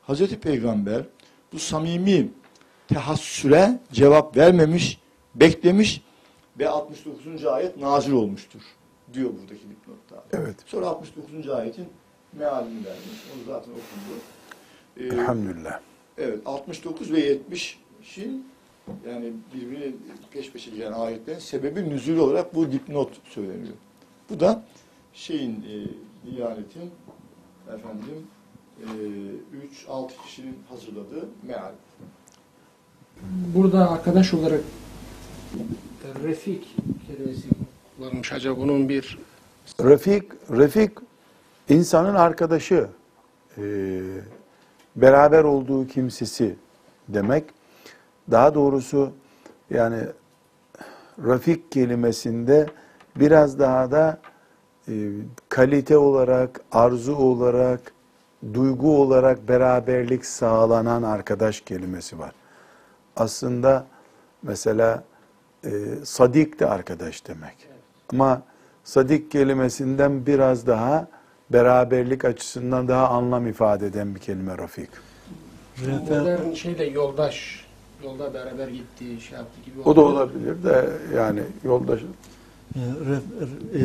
[0.03, 1.03] Hazreti Peygamber
[1.53, 2.29] bu samimi
[2.89, 5.01] tehassüre cevap vermemiş,
[5.35, 6.03] beklemiş
[6.59, 7.45] ve 69.
[7.45, 8.61] ayet nazil olmuştur
[9.13, 10.25] diyor buradaki dipnotta.
[10.33, 10.57] Evet.
[10.67, 11.49] Sonra 69.
[11.49, 11.87] ayetin
[12.33, 13.21] mealini vermiş.
[13.35, 14.21] Onu zaten okundu.
[14.97, 15.81] Ee, Elhamdülillah.
[16.19, 18.47] Evet 69 ve 70'in
[19.09, 19.95] yani birbirini
[20.31, 23.75] peş peşe gelen ayetlerin sebebi nüzul olarak bu dipnot söyleniyor.
[24.31, 24.65] Bu da
[25.15, 25.75] şeyin e,
[26.31, 26.91] Diyanet'in
[27.69, 28.27] efendim
[29.89, 31.73] 3-6 kişinin hazırladığı meal.
[33.55, 37.49] Burada arkadaş olarak e, refik kelimesi
[37.97, 38.33] kullanmış.
[38.33, 39.19] Acaba bunun bir
[39.81, 40.91] Refik, Refik
[41.69, 42.89] insanın arkadaşı,
[43.59, 43.63] e,
[44.97, 46.57] beraber olduğu kimsesi
[47.09, 47.45] demek.
[48.31, 49.13] Daha doğrusu
[49.71, 49.99] yani
[51.19, 52.67] Refik kelimesinde
[53.17, 54.34] biraz daha da e,
[55.49, 57.81] kalite olarak, arzu olarak,
[58.55, 62.33] duygu olarak beraberlik sağlanan arkadaş kelimesi var.
[63.17, 63.87] Aslında
[64.43, 65.05] mesela
[65.65, 65.71] e,
[66.05, 67.57] sadik de arkadaş demek.
[68.13, 68.43] Ama
[68.85, 71.09] sadik kelimesinden biraz daha
[71.51, 74.91] beraberlik açısından daha anlam ifade eden bir kelime Rafik.
[76.11, 77.67] modern şeyle yoldaş,
[78.05, 82.01] yolda beraber gittiği şey yaptı gibi O da olabilir de yani yoldaş.
[82.77, 83.23] E, ref-
[83.75, 83.81] e,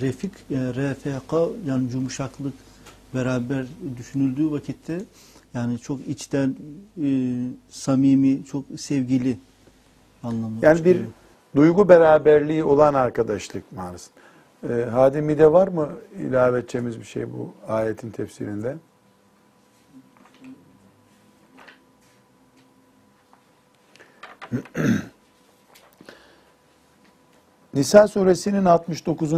[0.00, 1.32] refik, e, RFK
[1.66, 2.54] yani yumuşaklık
[3.14, 5.00] beraber düşünüldüğü vakitte
[5.54, 6.56] yani çok içten
[7.02, 7.08] e,
[7.70, 9.38] samimi, çok sevgili
[10.22, 10.56] anlamı.
[10.62, 11.10] Yani bir çıkıyor.
[11.56, 14.10] duygu beraberliği olan arkadaşlık manası.
[14.68, 18.76] Ee, Hadimi'de var mı ilave edeceğimiz bir şey bu ayetin tefsirinde?
[27.74, 29.32] Nisa suresinin 69.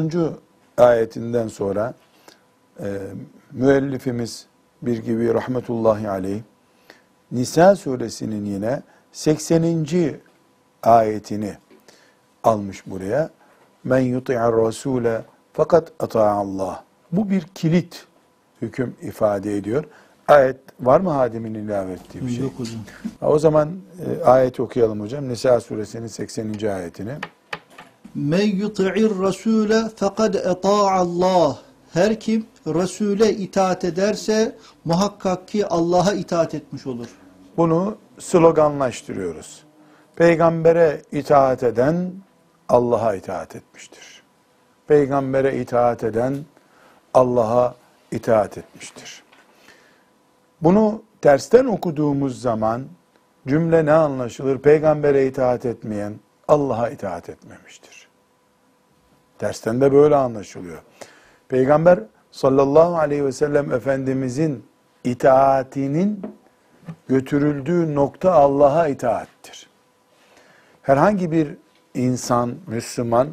[0.77, 1.95] ayetinden sonra
[2.81, 2.99] e,
[3.53, 4.47] müellifimiz
[4.83, 6.41] bir gibi rahmetullahi aleyh
[7.33, 9.87] Nisa suresinin yine 80.
[10.83, 11.57] ayetini
[12.45, 13.31] almış buraya.
[13.85, 16.85] Men yuti'ar rasule fakat Allah.
[17.13, 18.07] Bu bir kilit
[18.63, 19.85] hüküm ifade ediyor.
[20.29, 22.45] Ayet var mı Hadim'in ilave ettiği bir şey?
[22.45, 22.81] Yok hocam.
[23.23, 23.69] O zaman
[24.07, 25.29] e, ayeti okuyalım hocam.
[25.29, 26.67] Nisa suresinin 80.
[26.67, 27.13] ayetini.
[28.15, 31.59] Men yuti'ir rasule fekad Allah.
[31.93, 37.07] Her kim Resul'e itaat ederse muhakkak ki Allah'a itaat etmiş olur.
[37.57, 39.65] Bunu sloganlaştırıyoruz.
[40.17, 42.13] Peygambere itaat eden
[42.69, 44.23] Allah'a itaat etmiştir.
[44.87, 46.37] Peygambere itaat eden
[47.15, 47.75] Allah'a
[48.11, 49.23] itaat etmiştir.
[50.61, 52.83] Bunu tersten okuduğumuz zaman
[53.47, 54.59] cümle ne anlaşılır?
[54.59, 56.15] Peygambere itaat etmeyen
[56.49, 58.02] Allah'a itaat etmemiştir.
[59.43, 60.83] Tersten de böyle anlaşılıyor.
[61.49, 62.01] Peygamber
[62.31, 64.65] sallallahu aleyhi ve sellem Efendimizin
[65.05, 66.23] itaatinin
[67.09, 69.69] götürüldüğü nokta Allah'a itaattir.
[70.83, 71.57] Herhangi bir
[71.95, 73.29] insan, Müslüman,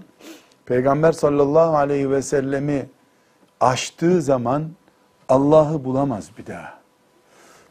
[0.65, 2.89] Peygamber sallallahu aleyhi ve sellemi
[3.59, 4.63] aştığı zaman
[5.29, 6.79] Allah'ı bulamaz bir daha.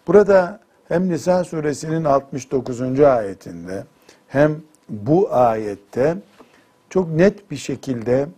[0.07, 3.01] Burada hem Nisa suresinin 69.
[3.01, 3.85] ayetinde
[4.29, 4.57] hem
[4.88, 6.16] bu ayette
[6.90, 8.29] çok net bir şekilde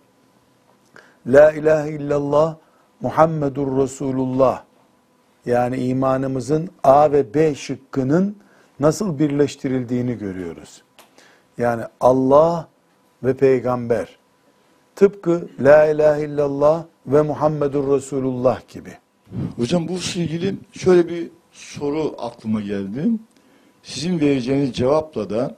[1.26, 2.56] La ilahe illallah
[3.00, 4.62] Muhammedur Resulullah
[5.46, 8.36] yani imanımızın A ve B şıkkının
[8.80, 10.82] nasıl birleştirildiğini görüyoruz.
[11.58, 12.68] Yani Allah
[13.22, 14.18] ve peygamber
[14.96, 18.92] tıpkı La ilahe illallah ve Muhammedur Resulullah gibi.
[19.56, 23.10] Hocam bu ilgili şöyle bir soru aklıma geldi.
[23.82, 25.56] Sizin vereceğiniz cevapla da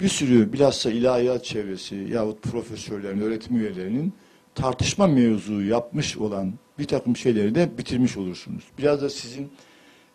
[0.00, 4.12] bir sürü bilhassa ilahiyat çevresi yahut profesörlerin, öğretim üyelerinin
[4.54, 8.64] tartışma mevzu yapmış olan bir takım şeyleri de bitirmiş olursunuz.
[8.78, 9.52] Biraz da sizin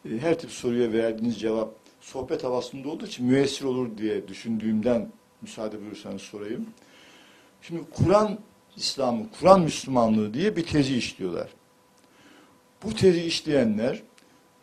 [0.06, 5.12] e, her tip soruya verdiğiniz cevap sohbet havasında olduğu için müessir olur diye düşündüğümden
[5.42, 6.65] müsaade buyursanız sorayım.
[7.62, 8.39] Şimdi Kur'an
[8.76, 11.50] İslam'ı, Kur'an Müslümanlığı diye bir tezi işliyorlar.
[12.84, 14.04] Bu tezi işleyenler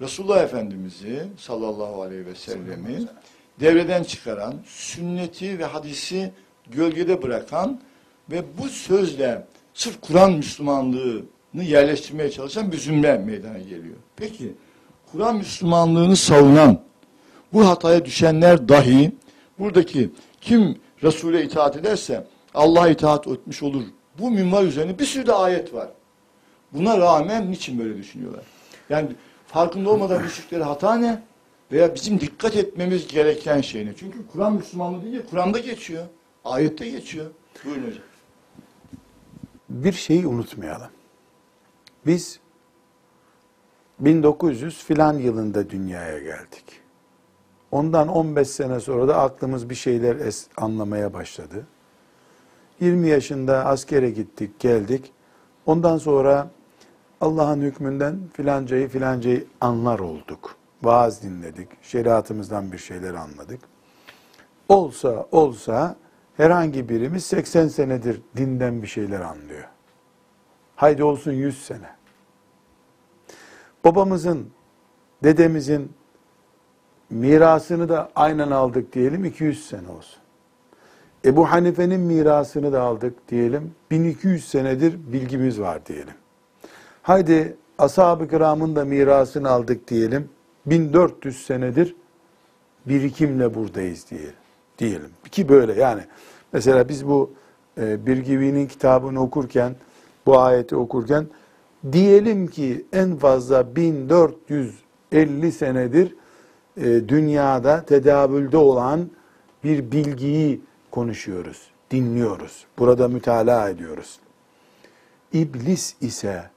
[0.01, 3.07] Resulullah Efendimiz'i sallallahu aleyhi ve sellemi
[3.61, 6.33] devreden çıkaran, sünneti ve hadisi
[6.71, 7.81] gölgede bırakan
[8.31, 13.97] ve bu sözle sırf Kur'an Müslümanlığını yerleştirmeye çalışan bir zümre meydana geliyor.
[14.17, 14.55] Peki
[15.13, 16.81] Kur'an Müslümanlığını savunan
[17.53, 19.13] bu hataya düşenler dahi
[19.59, 23.83] buradaki kim Resul'e itaat ederse Allah'a itaat etmiş olur.
[24.19, 25.89] Bu minval üzerine bir sürü de ayet var.
[26.73, 28.43] Buna rağmen niçin böyle düşünüyorlar?
[28.91, 29.09] Yani
[29.47, 31.23] farkında olmadan düştükleri hata ne?
[31.73, 33.97] Veya bizim dikkat etmemiz gereken şey ne?
[33.97, 36.05] Çünkü Kur'an Müslümanlığı değil, Kur'an'da geçiyor.
[36.45, 37.27] Ayette geçiyor.
[37.65, 38.03] Buyurun hocam.
[39.69, 40.91] Bir şeyi unutmayalım.
[42.07, 42.41] Biz
[44.01, 46.65] 1900 filan yılında dünyaya geldik.
[47.71, 51.67] Ondan 15 sene sonra da aklımız bir şeyler es- anlamaya başladı.
[52.81, 55.13] 20 yaşında askere gittik, geldik.
[55.67, 56.51] Ondan sonra
[57.21, 60.56] Allah'ın hükmünden filancayı filancayı anlar olduk.
[60.83, 63.61] Vaaz dinledik, şeriatımızdan bir şeyler anladık.
[64.69, 65.97] Olsa olsa
[66.37, 69.69] herhangi birimiz 80 senedir dinden bir şeyler anlıyor.
[70.77, 71.97] Haydi olsun 100 sene.
[73.85, 74.51] Babamızın,
[75.25, 75.93] dedemizin
[77.11, 80.19] mirasını da aynen aldık diyelim 200 sene olsun.
[81.25, 86.15] Ebu Hanife'nin mirasını da aldık diyelim 1200 senedir bilgimiz var diyelim.
[87.03, 90.29] Haydi ashab-ı kiramın da mirasını aldık diyelim
[90.67, 91.95] 1400 senedir
[92.87, 94.35] birikimle buradayız diyelim.
[94.79, 96.03] Diyelim ki böyle yani
[96.53, 97.31] mesela biz bu
[97.79, 99.77] e, Birgivi'nin kitabını okurken
[100.27, 101.27] bu ayeti okurken
[101.93, 106.15] diyelim ki en fazla 1450 senedir
[106.77, 109.11] e, dünyada tedavülde olan
[109.65, 112.67] bir bilgiyi konuşuyoruz, dinliyoruz.
[112.79, 114.19] Burada mütalaa ediyoruz.
[115.33, 116.51] İblis ise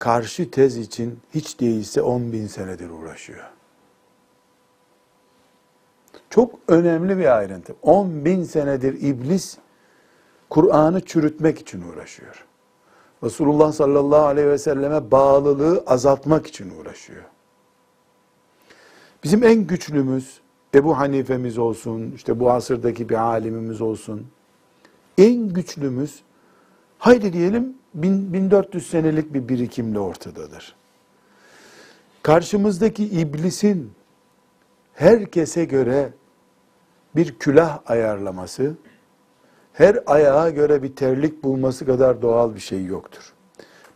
[0.00, 3.44] karşı tez için hiç değilse 10 bin senedir uğraşıyor.
[6.30, 7.74] Çok önemli bir ayrıntı.
[7.82, 9.58] 10 bin senedir iblis
[10.50, 12.46] Kur'an'ı çürütmek için uğraşıyor.
[13.24, 17.24] Resulullah sallallahu aleyhi ve selleme bağlılığı azaltmak için uğraşıyor.
[19.24, 20.40] Bizim en güçlümüz
[20.74, 24.26] Ebu Hanife'miz olsun, işte bu asırdaki bir alimimiz olsun.
[25.18, 26.22] En güçlümüz
[26.98, 30.74] haydi diyelim 1400 senelik bir birikimle ortadadır.
[32.22, 33.92] Karşımızdaki iblisin
[34.94, 36.12] herkese göre
[37.16, 38.74] bir külah ayarlaması,
[39.72, 43.32] her ayağa göre bir terlik bulması kadar doğal bir şey yoktur.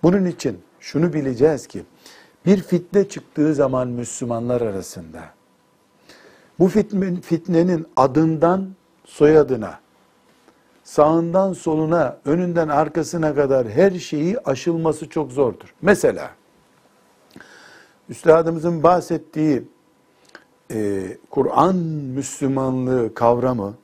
[0.02, 1.82] Bunun için şunu bileceğiz ki,
[2.46, 5.20] bir fitne çıktığı zaman Müslümanlar arasında,
[6.58, 8.68] bu fitne, fitnenin adından
[9.04, 9.80] soyadına,
[10.84, 15.74] sağından soluna, önünden arkasına kadar her şeyi aşılması çok zordur.
[15.82, 16.30] Mesela,
[18.08, 19.62] Üstadımızın bahsettiği
[20.70, 21.76] e, Kur'an
[22.14, 23.74] Müslümanlığı kavramı,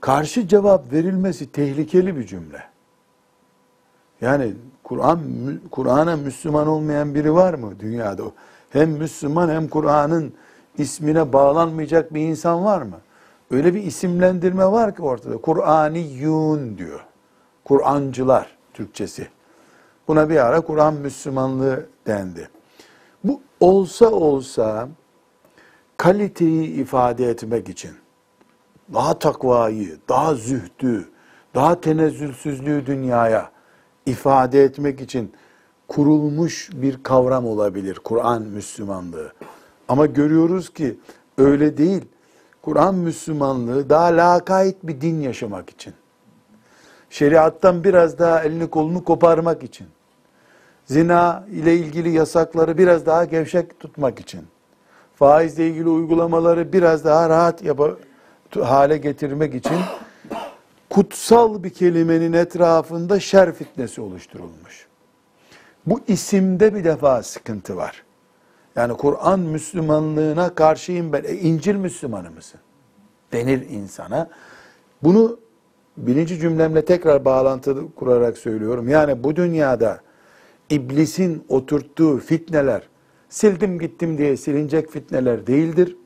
[0.00, 2.62] karşı cevap verilmesi tehlikeli bir cümle.
[4.20, 5.20] Yani Kur'an
[5.70, 8.22] Kur'an'a Müslüman olmayan biri var mı dünyada?
[8.70, 10.34] Hem Müslüman hem Kur'an'ın
[10.78, 12.96] ismine bağlanmayacak bir insan var mı?
[13.52, 15.36] Öyle bir isimlendirme var ki ortada.
[15.36, 17.00] Kur'aniyun diyor.
[17.64, 19.28] Kur'ancılar Türkçesi.
[20.08, 22.48] Buna bir ara Kur'an Müslümanlığı dendi.
[23.24, 24.88] Bu olsa olsa
[25.96, 27.90] kaliteyi ifade etmek için
[28.94, 31.08] daha takvayı, daha zühdü,
[31.54, 33.50] daha tenezzülsüzlüğü dünyaya
[34.06, 35.32] ifade etmek için
[35.88, 39.32] kurulmuş bir kavram olabilir Kur'an Müslümanlığı.
[39.88, 40.98] Ama görüyoruz ki
[41.38, 42.04] öyle değil.
[42.62, 45.94] Kur'an Müslümanlığı daha lakayt bir din yaşamak için.
[47.10, 49.86] Şeriattan biraz daha elini kolunu koparmak için.
[50.84, 54.46] Zina ile ilgili yasakları biraz daha gevşek tutmak için.
[55.14, 57.90] Faizle ilgili uygulamaları biraz daha rahat yapa,
[58.60, 59.76] hale getirmek için
[60.90, 64.86] kutsal bir kelimenin etrafında şer fitnesi oluşturulmuş.
[65.86, 68.02] Bu isimde bir defa sıkıntı var.
[68.76, 71.24] Yani Kur'an Müslümanlığına karşıyım ben.
[71.24, 72.60] E, İncil Müslümanı mısın?
[73.32, 74.30] Denir insana.
[75.02, 75.38] Bunu
[75.96, 78.88] birinci cümlemle tekrar bağlantılı kurarak söylüyorum.
[78.88, 80.00] Yani bu dünyada
[80.70, 82.88] iblisin oturttuğu fitneler,
[83.28, 85.96] sildim gittim diye silinecek fitneler değildir.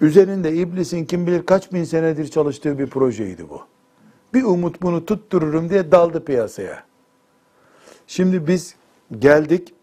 [0.00, 3.60] Üzerinde iblisin kim bilir kaç bin senedir çalıştığı bir projeydi bu.
[4.34, 6.84] Bir umut bunu tuttururum diye daldı piyasaya.
[8.06, 8.74] Şimdi biz
[9.18, 9.74] geldik,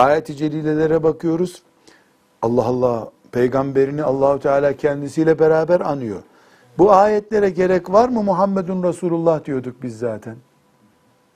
[0.00, 1.62] ayet-i celilelere bakıyoruz.
[2.42, 6.22] Allah Allah, peygamberini Allahu Teala kendisiyle beraber anıyor.
[6.78, 10.36] Bu ayetlere gerek var mı Muhammedun Resulullah diyorduk biz zaten.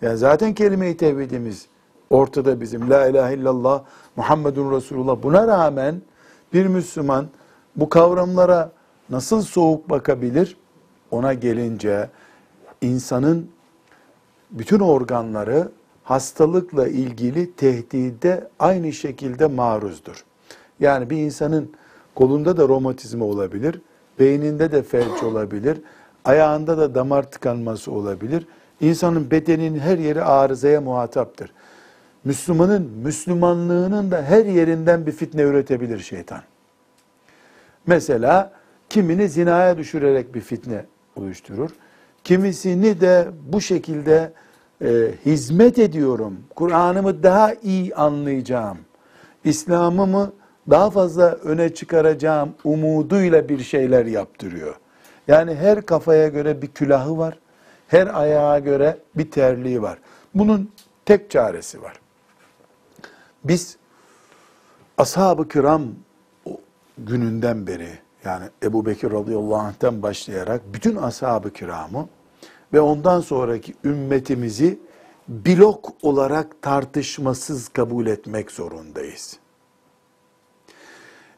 [0.02, 1.68] Yani zaten kelime-i tevhidimiz
[2.12, 3.82] Ortada bizim la ilahe illallah
[4.16, 5.22] Muhammedun Resulullah.
[5.22, 6.02] Buna rağmen
[6.52, 7.26] bir Müslüman
[7.76, 8.72] bu kavramlara
[9.10, 10.56] nasıl soğuk bakabilir?
[11.10, 12.10] Ona gelince
[12.80, 13.50] insanın
[14.50, 15.68] bütün organları
[16.04, 20.24] hastalıkla ilgili tehdide aynı şekilde maruzdur.
[20.80, 21.72] Yani bir insanın
[22.14, 23.80] kolunda da romatizma olabilir,
[24.18, 25.80] beyninde de felç olabilir,
[26.24, 28.46] ayağında da damar tıkanması olabilir.
[28.80, 31.52] İnsanın bedeninin her yeri arızaya muhataptır.
[32.24, 36.42] Müslümanın Müslümanlığının da her yerinden bir fitne üretebilir şeytan.
[37.86, 38.52] Mesela
[38.88, 40.84] kimini zinaya düşürerek bir fitne
[41.16, 41.70] oluşturur.
[42.24, 44.32] Kimisini de bu şekilde
[44.82, 48.78] e, hizmet ediyorum, Kur'an'ımı daha iyi anlayacağım,
[49.44, 50.32] İslam'ımı
[50.70, 54.74] daha fazla öne çıkaracağım umuduyla bir şeyler yaptırıyor.
[55.28, 57.38] Yani her kafaya göre bir külahı var,
[57.88, 59.98] her ayağa göre bir terliği var.
[60.34, 60.70] Bunun
[61.04, 62.00] tek çaresi var.
[63.44, 63.76] Biz
[64.98, 65.82] ashab-ı kiram
[66.98, 67.88] gününden beri
[68.24, 72.08] yani Ebu Bekir radıyallahu anh'ten başlayarak bütün ashab-ı kiramı
[72.72, 74.78] ve ondan sonraki ümmetimizi
[75.28, 79.38] blok olarak tartışmasız kabul etmek zorundayız.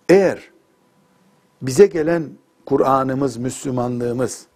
[0.09, 0.51] Eğer
[1.62, 2.30] bize gelen
[2.66, 4.47] Kur'an'ımız, Müslümanlığımız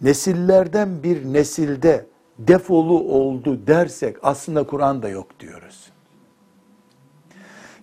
[0.00, 2.06] nesillerden bir nesilde
[2.38, 5.92] defolu oldu dersek aslında Kur'an da yok diyoruz.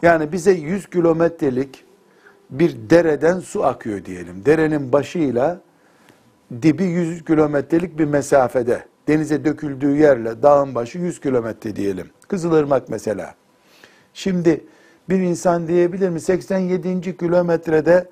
[0.01, 1.85] Yani bize 100 kilometrelik
[2.49, 4.45] bir dereden su akıyor diyelim.
[4.45, 5.61] Derenin başıyla
[6.61, 8.85] dibi 100 kilometrelik bir mesafede.
[9.07, 12.09] Denize döküldüğü yerle dağın başı 100 kilometre diyelim.
[12.27, 13.35] Kızılırmak mesela.
[14.13, 14.65] Şimdi
[15.09, 17.17] bir insan diyebilir mi 87.
[17.17, 18.09] kilometrede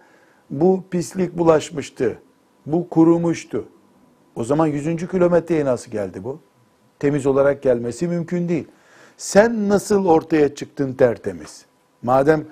[0.49, 2.17] bu pislik bulaşmıştı.
[2.65, 3.65] Bu kurumuştu.
[4.35, 5.07] O zaman 100.
[5.07, 6.39] kilometreye nasıl geldi bu?
[6.99, 8.67] Temiz olarak gelmesi mümkün değil.
[9.17, 11.65] Sen nasıl ortaya çıktın tertemiz?
[12.03, 12.45] Madem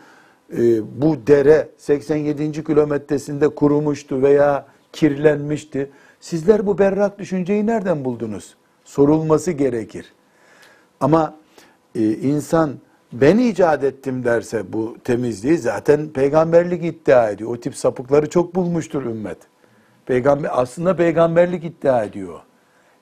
[0.58, 0.58] e,
[1.02, 2.64] bu dere 87.
[2.64, 5.92] kilometresinde kurumuştu veya kirlenmişti.
[6.20, 8.56] Sizler bu berrak düşünceyi nereden buldunuz?
[8.84, 10.14] Sorulması gerekir.
[11.00, 11.36] Ama
[11.96, 12.72] e, insan
[13.14, 17.52] ben icat ettim derse bu temizliği zaten peygamberlik iddia ediyor.
[17.52, 19.38] O tip sapıkları çok bulmuştur ümmet.
[20.06, 22.40] Peygamber aslında peygamberlik iddia ediyor.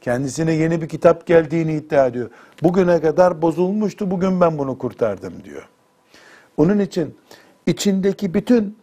[0.01, 2.29] Kendisine yeni bir kitap geldiğini iddia ediyor.
[2.63, 5.69] Bugüne kadar bozulmuştu, bugün ben bunu kurtardım diyor.
[6.57, 7.15] Onun için
[7.65, 8.77] içindeki bütün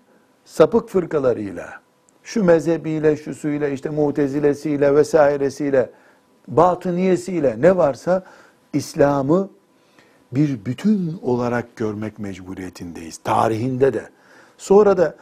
[0.45, 1.84] sapık fırkalarıyla,
[2.25, 5.91] şu mezhebiyle, şu suyla, işte mutezilesiyle vesairesiyle,
[6.49, 8.25] batıniyesiyle ne varsa
[8.73, 9.51] İslam'ı
[10.33, 13.19] bir bütün olarak görmek mecburiyetindeyiz.
[13.19, 14.09] Tarihinde de.
[14.59, 15.15] Sonra da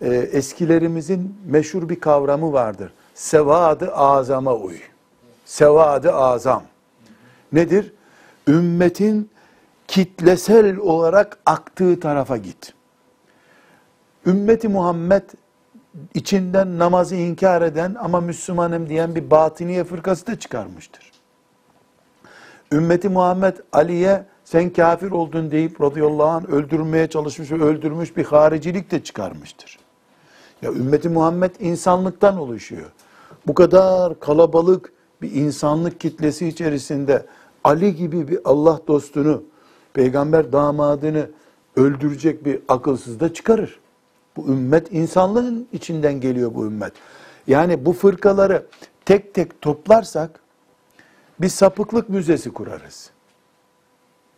[0.00, 2.92] e, eskilerimizin meşhur bir kavramı vardır.
[3.14, 4.76] Sevadı azama uy.
[5.44, 6.62] Sevadı azam.
[7.52, 7.92] Nedir?
[8.48, 9.30] Ümmetin
[9.88, 12.74] kitlesel olarak aktığı tarafa git.
[14.26, 15.22] Ümmeti Muhammed
[16.14, 21.10] içinden namazı inkar eden ama Müslümanım diyen bir batiniye fırkası da çıkarmıştır.
[22.72, 28.90] Ümmeti Muhammed Ali'ye sen kafir oldun deyip radıyallahu anh öldürmeye çalışmış ve öldürmüş bir haricilik
[28.90, 29.78] de çıkarmıştır.
[30.62, 32.90] Ya ümmeti Muhammed insanlıktan oluşuyor.
[33.46, 37.26] Bu kadar kalabalık bir insanlık kitlesi içerisinde
[37.64, 39.42] Ali gibi bir Allah dostunu,
[39.92, 41.30] peygamber damadını
[41.76, 43.79] öldürecek bir akılsız da çıkarır.
[44.36, 46.92] Bu ümmet insanlığın içinden geliyor bu ümmet.
[47.46, 48.66] Yani bu fırkaları
[49.04, 50.40] tek tek toplarsak
[51.40, 53.10] bir sapıklık müzesi kurarız.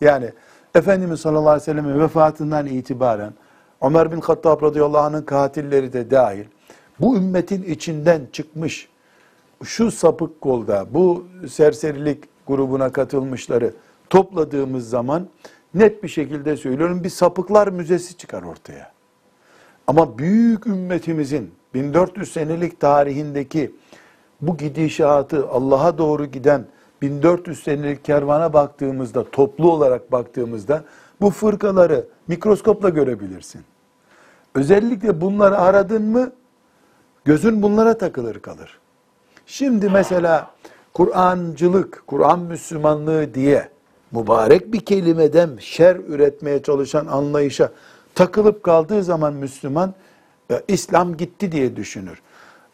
[0.01, 0.33] Yani
[0.75, 3.33] Efendimiz sallallahu aleyhi ve sellem'in vefatından itibaren
[3.83, 6.45] Ömer bin Hattab radıyallahu anh'ın katilleri de dahil
[7.01, 8.89] bu ümmetin içinden çıkmış
[9.65, 13.75] şu sapık kolda bu serserilik grubuna katılmışları
[14.11, 15.29] topladığımız zaman
[15.75, 18.92] net bir şekilde söylüyorum bir sapıklar müzesi çıkar ortaya.
[19.87, 23.75] Ama büyük ümmetimizin 1400 senelik tarihindeki
[24.41, 26.67] bu gidişatı Allah'a doğru giden
[27.03, 30.85] 1400 senelik kervana baktığımızda, toplu olarak baktığımızda
[31.21, 33.63] bu fırkaları mikroskopla görebilirsin.
[34.55, 36.33] Özellikle bunları aradın mı
[37.25, 38.79] gözün bunlara takılır kalır.
[39.47, 40.51] Şimdi mesela
[40.95, 43.69] Kur'ancılık, Kur'an Müslümanlığı diye
[44.13, 47.73] mübarek bir kelimeden şer üretmeye çalışan anlayışa
[48.15, 49.95] takılıp kaldığı zaman Müslüman
[50.51, 52.23] e, İslam gitti diye düşünür.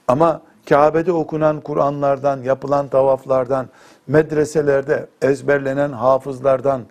[0.08, 3.66] Ama Kabe'de okunan Kur'anlardan, yapılan tavaflardan,
[4.06, 6.82] medreselerde ezberlenen hafızlardan,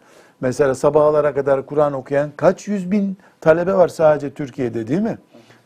[0.41, 5.17] mesela sabahlara kadar Kur'an okuyan kaç yüz bin talebe var sadece Türkiye'de değil mi?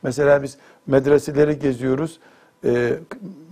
[0.04, 0.58] Mesela biz
[0.88, 2.20] medreseleri geziyoruz,
[2.66, 2.94] e,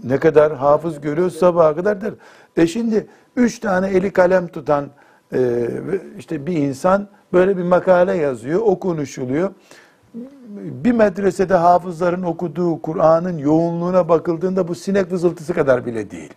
[0.03, 2.13] ne kadar hafız görüyoruz sabaha kadar der.
[2.57, 4.89] E şimdi üç tane eli kalem tutan
[5.31, 9.51] ve işte bir insan böyle bir makale yazıyor, o konuşuluyor.
[10.55, 16.33] Bir medresede hafızların okuduğu Kur'an'ın yoğunluğuna bakıldığında bu sinek vızıltısı kadar bile değil.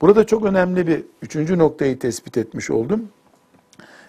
[0.00, 3.08] Burada çok önemli bir üçüncü noktayı tespit etmiş oldum.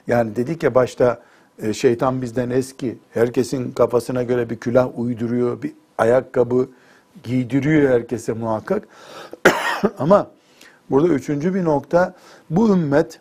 [0.08, 1.22] Yani dedik ya başta
[1.60, 2.98] e, şeytan bizden eski.
[3.14, 6.70] Herkesin kafasına göre bir külah uyduruyor, bir ayakkabı
[7.24, 8.88] giydiriyor herkese muhakkak.
[9.98, 10.28] Ama
[10.89, 12.14] burada üçüncü bir nokta
[12.50, 13.20] bu ümmet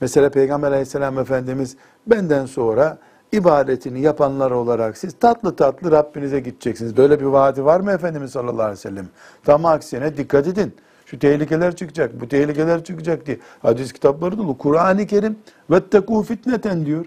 [0.00, 1.76] mesela Peygamber aleyhisselam Efendimiz
[2.10, 2.98] benden sonra
[3.32, 6.96] ibadetini yapanlar olarak siz tatlı tatlı Rabbinize gideceksiniz.
[6.96, 9.08] Böyle bir vaadi var mı Efendimiz sallallahu aleyhi ve sellem?
[9.44, 10.74] Tam aksine dikkat edin.
[11.06, 13.38] Şu tehlikeler çıkacak, bu tehlikeler çıkacak diye.
[13.62, 14.58] Hadis kitapları dolu.
[14.58, 15.38] Kur'an-ı Kerim
[15.70, 17.06] vettekû fitneten diyor.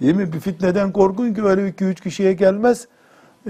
[0.00, 0.32] Değil mi?
[0.32, 2.88] Bir fitneden korkun ki öyle iki üç kişiye gelmez.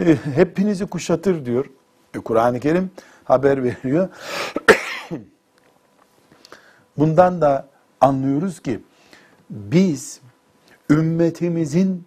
[0.01, 1.67] E, hepinizi kuşatır diyor.
[2.15, 2.91] E, Kur'an-ı Kerim
[3.25, 4.09] haber veriyor.
[6.99, 7.69] Bundan da
[8.01, 8.81] anlıyoruz ki
[9.51, 10.21] biz
[10.91, 12.05] ümmetimizin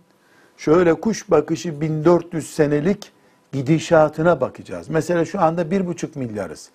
[0.57, 3.11] şöyle kuş bakışı 1400 senelik
[3.51, 4.89] gidişatına bakacağız.
[4.89, 6.69] Mesela şu anda bir buçuk milyarız.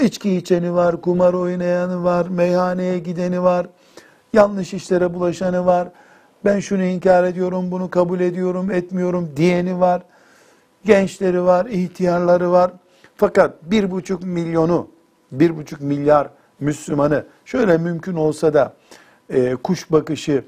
[0.00, 3.66] İçki içeni var, kumar oynayanı var, meyhaneye gideni var,
[4.32, 5.88] yanlış işlere bulaşanı var.
[6.44, 10.02] Ben şunu inkar ediyorum, bunu kabul ediyorum, etmiyorum diyeni var.
[10.84, 12.72] Gençleri var, ihtiyarları var.
[13.16, 14.88] Fakat bir buçuk milyonu,
[15.32, 16.30] bir buçuk milyar
[16.60, 18.74] Müslümanı şöyle mümkün olsa da
[19.30, 20.44] e, kuş bakışı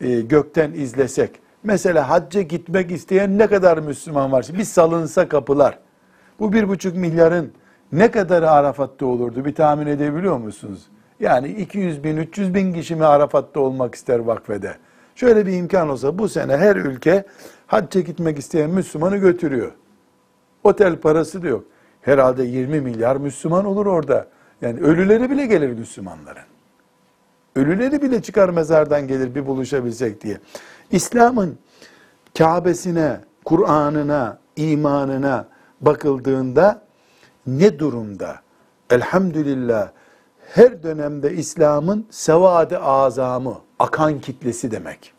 [0.00, 1.30] e, gökten izlesek.
[1.62, 4.46] Mesela hacca gitmek isteyen ne kadar Müslüman var?
[4.58, 5.78] Bir salınsa kapılar.
[6.40, 7.52] Bu bir buçuk milyarın
[7.92, 9.44] ne kadarı Arafat'ta olurdu?
[9.44, 10.86] Bir tahmin edebiliyor musunuz?
[11.20, 14.76] Yani 200 bin, 300 bin kişi mi Arafat'ta olmak ister vakfede?
[15.14, 17.24] Şöyle bir imkan olsa bu sene her ülke
[17.66, 19.72] hacca gitmek isteyen Müslümanı götürüyor.
[20.64, 21.64] Otel parası da yok.
[22.00, 24.26] Herhalde 20 milyar Müslüman olur orada.
[24.62, 26.55] Yani ölüleri bile gelir Müslümanların.
[27.56, 30.38] Ölüleri bile çıkar mezardan gelir bir buluşabilsek diye.
[30.90, 31.58] İslam'ın
[32.38, 35.48] Kabe'sine, Kur'an'ına, imanına
[35.80, 36.82] bakıldığında
[37.46, 38.40] ne durumda?
[38.90, 39.90] Elhamdülillah
[40.54, 45.12] her dönemde İslam'ın sevade azamı, akan kitlesi demek.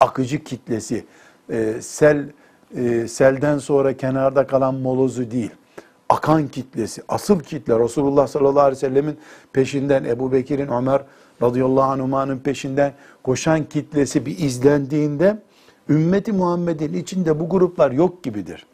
[0.00, 1.04] Akıcı kitlesi,
[1.50, 2.28] e, sel
[2.76, 5.50] e, selden sonra kenarda kalan molozu değil.
[6.08, 9.18] Akan kitlesi, asıl kitle Resulullah sallallahu aleyhi ve sellemin
[9.52, 11.02] peşinden Ebu Bekir'in, Ömer
[11.42, 15.42] radıyallahu anhumanın peşinden koşan kitlesi bir izlendiğinde
[15.88, 18.66] ümmeti Muhammed'in içinde bu gruplar yok gibidir.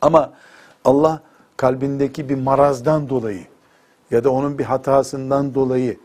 [0.00, 0.32] Ama
[0.84, 1.22] Allah
[1.56, 3.44] kalbindeki bir marazdan dolayı
[4.10, 5.96] ya da onun bir hatasından dolayı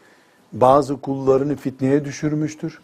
[0.54, 2.80] bazı kullarını fitneye düşürmüştür.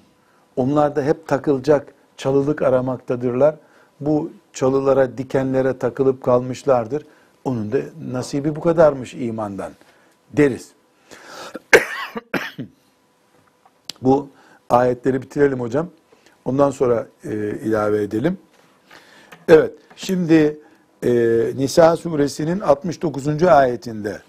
[0.56, 3.56] Onlar da hep takılacak çalılık aramaktadırlar.
[4.00, 7.06] Bu çalılara, dikenlere takılıp kalmışlardır.
[7.44, 7.78] Onun da
[8.12, 9.72] nasibi bu kadarmış imandan
[10.34, 10.72] deriz.
[14.02, 14.30] Bu
[14.70, 15.88] ayetleri bitirelim hocam.
[16.46, 17.32] Ondan sonra e,
[17.64, 18.38] ilave edelim.
[19.48, 20.60] Evet, şimdi
[21.04, 21.12] e,
[21.56, 23.44] Nisa suresinin 69.
[23.44, 24.22] ayetinde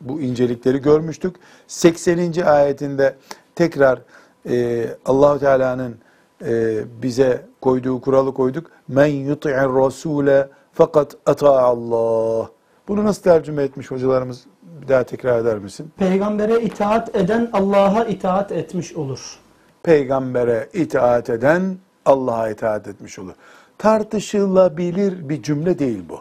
[0.00, 1.36] bu incelikleri görmüştük.
[1.66, 2.32] 80.
[2.42, 3.16] ayetinde
[3.54, 4.02] tekrar
[4.48, 5.98] e, Allahu Teala'nın
[6.44, 8.70] e, bize koyduğu kuralı koyduk.
[8.88, 12.50] Men yuti'ir rasule fakat ata Allah.
[12.88, 14.44] Bunu nasıl tercüme etmiş hocalarımız?
[14.82, 15.92] Bir daha tekrar eder misin?
[15.96, 19.38] Peygambere itaat eden Allah'a itaat etmiş olur.
[19.82, 23.32] Peygambere itaat eden Allah'a itaat etmiş olur.
[23.78, 26.20] Tartışılabilir bir cümle değil bu.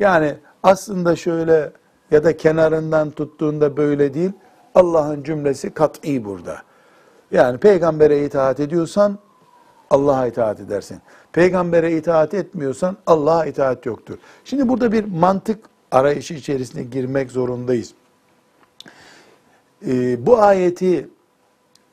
[0.00, 1.70] Yani aslında şöyle
[2.10, 4.32] ya da kenarından tuttuğunda böyle değil.
[4.74, 6.56] Allah'ın cümlesi kat'i burada.
[7.30, 9.18] Yani peygambere itaat ediyorsan
[9.90, 10.98] Allah'a itaat edersin.
[11.32, 14.18] Peygambere itaat etmiyorsan Allah'a itaat yoktur.
[14.44, 17.94] Şimdi burada bir mantık arayışı içerisine girmek zorundayız.
[19.86, 21.08] Ee, bu ayeti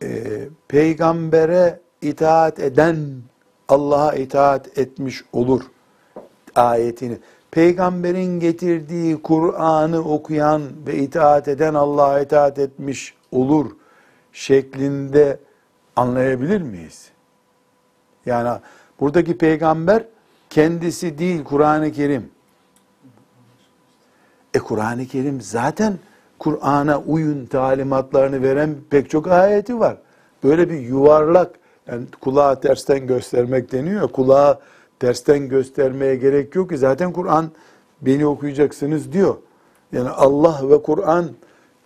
[0.03, 2.97] e, peygambere itaat eden
[3.67, 5.61] Allah'a itaat etmiş olur
[6.55, 7.17] ayetini.
[7.51, 13.71] Peygamberin getirdiği Kur'an'ı okuyan ve itaat eden Allah'a itaat etmiş olur
[14.33, 15.39] şeklinde
[15.95, 17.09] anlayabilir miyiz?
[18.25, 18.59] Yani
[18.99, 20.05] buradaki peygamber
[20.49, 22.34] kendisi değil Kur'an-ı Kerim.
[24.55, 25.93] E Kur'an-ı Kerim zaten
[26.39, 29.97] Kur'an'a uyun talimatlarını veren pek çok ayeti var.
[30.43, 31.51] Böyle bir yuvarlak,
[31.87, 34.07] yani kulağa tersten göstermek deniyor.
[34.07, 34.59] Kulağa
[34.99, 37.51] tersten göstermeye gerek yok ki zaten Kur'an
[38.01, 39.35] beni okuyacaksınız diyor.
[39.91, 41.29] Yani Allah ve Kur'an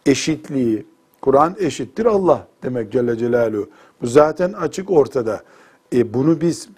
[0.05, 0.85] eşitliği,
[1.21, 3.69] Kur'an eşittir Allah demek Celle Celaluhu.
[4.01, 5.41] Bu zaten açık ortada.
[5.93, 6.69] E bunu biz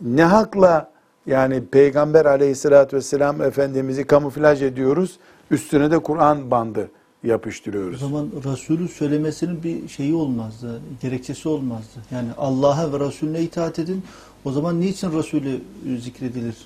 [0.00, 0.90] ne hakla
[1.26, 5.18] yani Peygamber aleyhissalatü vesselam Efendimiz'i kamuflaj ediyoruz,
[5.50, 6.90] üstüne de Kur'an bandı
[7.24, 8.00] O yapıştırıyoruz.
[8.00, 11.98] zaman Resulü söylemesinin bir şeyi olmazdı, gerekçesi olmazdı.
[12.10, 14.04] Yani Allah'a ve Resulüne itaat edin.
[14.44, 15.60] O zaman niçin Resulü
[16.00, 16.56] zikredilir?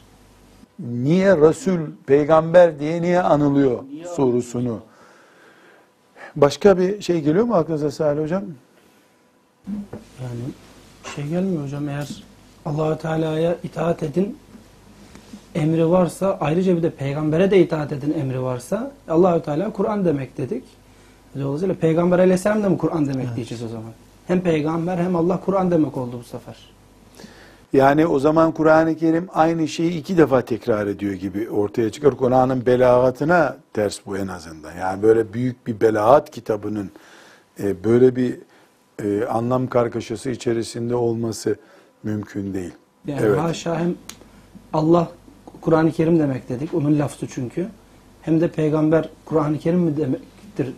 [0.79, 3.79] Niye Resul, peygamber diye niye anılıyor
[4.17, 4.81] sorusunu.
[6.37, 8.43] Başka bir şey geliyor mu aklınıza Salih Hocam?
[10.23, 10.41] Yani
[11.15, 12.25] şey gelmiyor hocam eğer
[12.67, 14.37] Allahü Teala'ya itaat edin
[15.55, 20.39] emri varsa ayrıca bir de peygambere de itaat edin emri varsa Allahü Teala Kur'an demek
[20.39, 20.65] dedik.
[21.41, 23.37] Dolayısıyla peygamber aleyhisselam da mı Kur'an demek Evet.
[23.37, 23.91] diyeceğiz o zaman?
[24.27, 26.57] Hem peygamber hem Allah Kur'an demek oldu bu sefer.
[27.73, 32.17] Yani o zaman Kur'an-ı Kerim aynı şeyi iki defa tekrar ediyor gibi ortaya çıkar.
[32.17, 34.73] Kur'an'ın belagatına ters bu en azından.
[34.77, 36.91] Yani böyle büyük bir belagat kitabının
[37.63, 38.39] e, böyle bir
[39.05, 41.57] e, anlam kargaşası içerisinde olması
[42.03, 42.73] mümkün değil.
[43.07, 43.39] Yani Evet.
[43.41, 43.95] haşa hem
[44.73, 45.09] Allah
[45.61, 46.75] Kur'an-ı Kerim demek dedik.
[46.75, 47.69] Onun lafzı çünkü.
[48.23, 50.75] Hem de peygamber Kur'an-ı Kerim mi demektir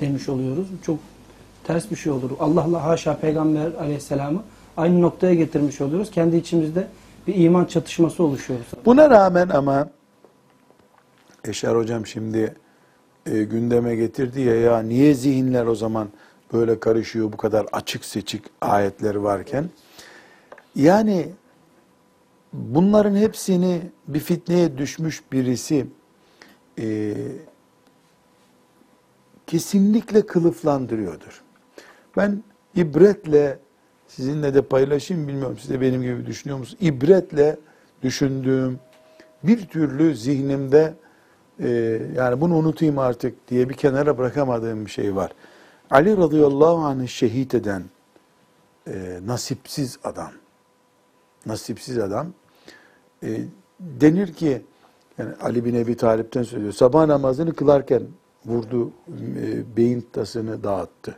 [0.00, 0.66] demiş oluyoruz.
[0.86, 0.98] Çok
[1.64, 2.30] ters bir şey olur.
[2.40, 4.42] Allah'la haşa peygamber aleyhisselamı
[4.76, 6.10] aynı noktaya getirmiş oluyoruz.
[6.10, 6.86] Kendi içimizde
[7.26, 8.60] bir iman çatışması oluşuyor.
[8.84, 9.88] Buna rağmen ama
[11.44, 12.54] Eşer hocam şimdi
[13.26, 16.08] e, gündeme getirdi ya ya niye zihinler o zaman
[16.52, 19.64] böyle karışıyor bu kadar açık seçik ayetler varken
[20.74, 21.28] yani
[22.52, 25.86] bunların hepsini bir fitneye düşmüş birisi
[26.78, 27.14] e,
[29.46, 31.42] kesinlikle kılıflandırıyordur.
[32.16, 32.42] Ben
[32.76, 33.58] ibretle
[34.08, 36.78] sizinle de paylaşayım bilmiyorum siz de benim gibi düşünüyor musunuz?
[36.80, 37.58] İbretle
[38.02, 38.80] düşündüğüm
[39.42, 40.94] bir türlü zihnimde
[41.60, 41.68] e,
[42.16, 45.32] yani bunu unutayım artık diye bir kenara bırakamadığım bir şey var.
[45.90, 47.82] Ali radıyallahu anh'ı şehit eden
[48.86, 50.32] e, nasipsiz adam.
[51.46, 52.32] Nasipsiz adam.
[53.22, 53.40] E,
[53.80, 54.62] denir ki
[55.18, 56.72] yani Ali bin Ebi Talip'ten söylüyor.
[56.72, 58.02] Sabah namazını kılarken
[58.46, 58.90] vurdu
[59.36, 61.16] e, beyin tasını dağıttı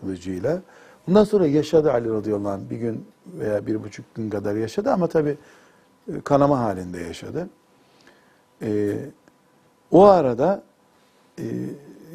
[0.00, 0.62] kılıcıyla.
[1.06, 2.70] Bundan sonra yaşadı Ali radıyallahu anh.
[2.70, 3.06] Bir gün
[3.38, 5.38] veya bir buçuk gün kadar yaşadı ama tabi
[6.24, 7.48] kanama halinde yaşadı.
[8.62, 8.96] E,
[9.90, 10.62] o arada
[11.38, 11.44] e,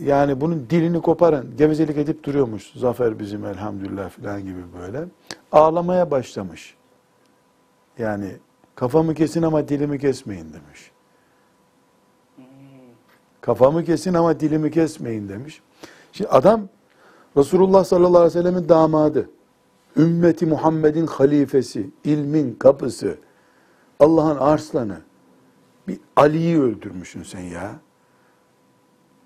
[0.04, 2.72] yani bunun dilini koparın, gevezelik edip duruyormuş.
[2.76, 5.06] Zafer bizim elhamdülillah falan gibi böyle.
[5.52, 6.76] Ağlamaya başlamış.
[7.98, 8.32] Yani
[8.76, 10.92] kafamı kesin ama dilimi kesmeyin demiş.
[13.42, 15.62] Kafamı kesin ama dilimi kesmeyin demiş.
[16.12, 16.68] Şimdi adam
[17.38, 19.30] Resulullah sallallahu aleyhi ve sellemin damadı,
[19.98, 23.18] ümmeti Muhammed'in halifesi, ilmin kapısı,
[24.00, 24.98] Allah'ın arslanı.
[25.88, 27.76] Bir Ali'yi öldürmüşsün sen ya.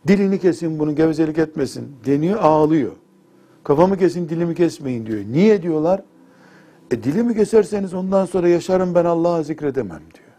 [0.08, 2.92] Dilini kesin bunu gevezelik etmesin deniyor ağlıyor.
[3.64, 5.20] Kafamı kesin dilimi kesmeyin diyor.
[5.32, 6.04] Niye diyorlar?
[6.92, 10.30] E dilimi keserseniz ondan sonra yaşarım ben Allah'a zikredemem diyor.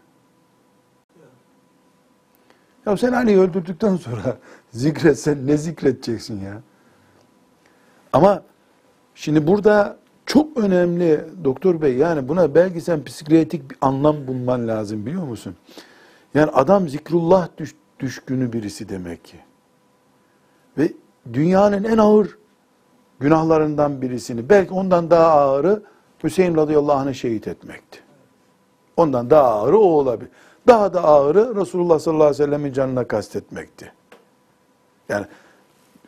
[2.85, 4.37] Ya sen Ali'yi öldürdükten sonra
[4.71, 6.61] zikretsen ne zikredeceksin ya?
[8.13, 8.43] Ama
[9.15, 15.05] şimdi burada çok önemli doktor bey yani buna belki sen psikiyatrik bir anlam bulman lazım
[15.05, 15.55] biliyor musun?
[16.33, 19.37] Yani adam zikrullah düş, düşkünü birisi demek ki.
[20.77, 20.93] Ve
[21.33, 22.37] dünyanın en ağır
[23.19, 25.83] günahlarından birisini belki ondan daha ağırı
[26.23, 27.99] Hüseyin radıyallahu anh'ı şehit etmekti.
[28.97, 30.31] Ondan daha ağırı o olabilir.
[30.67, 33.93] Daha da ağırı Resulullah sallallahu aleyhi ve sellemin canına kastetmekti.
[35.09, 35.25] Yani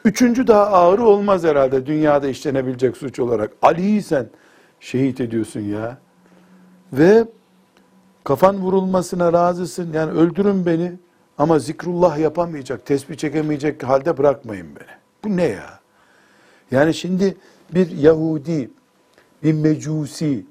[0.06, 3.52] üçüncü daha ağırı olmaz herhalde dünyada işlenebilecek suç olarak.
[3.62, 4.30] Ali'yi sen
[4.80, 5.98] şehit ediyorsun ya.
[6.94, 7.26] Ve
[8.24, 9.94] kafan vurulmasına razısın.
[9.94, 10.94] Yani öldürün beni
[11.38, 14.98] ama zikrullah yapamayacak, tesbih çekemeyecek halde bırakmayın beni.
[15.24, 15.80] Bu ne ya?
[16.72, 17.38] Yani şimdi
[17.74, 18.70] bir Yahudi,
[19.44, 20.46] bir mecusi,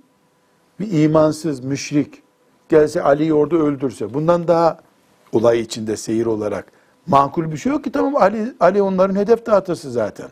[0.81, 2.23] bir imansız müşrik
[2.69, 4.79] gelse Ali'yi orada öldürse bundan daha
[5.33, 6.73] olay içinde seyir olarak
[7.07, 10.29] makul bir şey yok ki tamam Ali, Ali onların hedef tahtısı zaten.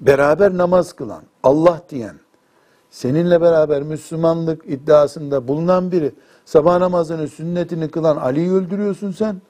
[0.00, 2.16] Beraber namaz kılan, Allah diyen,
[2.90, 6.12] seninle beraber Müslümanlık iddiasında bulunan biri
[6.44, 9.42] sabah namazının sünnetini kılan Ali'yi öldürüyorsun sen.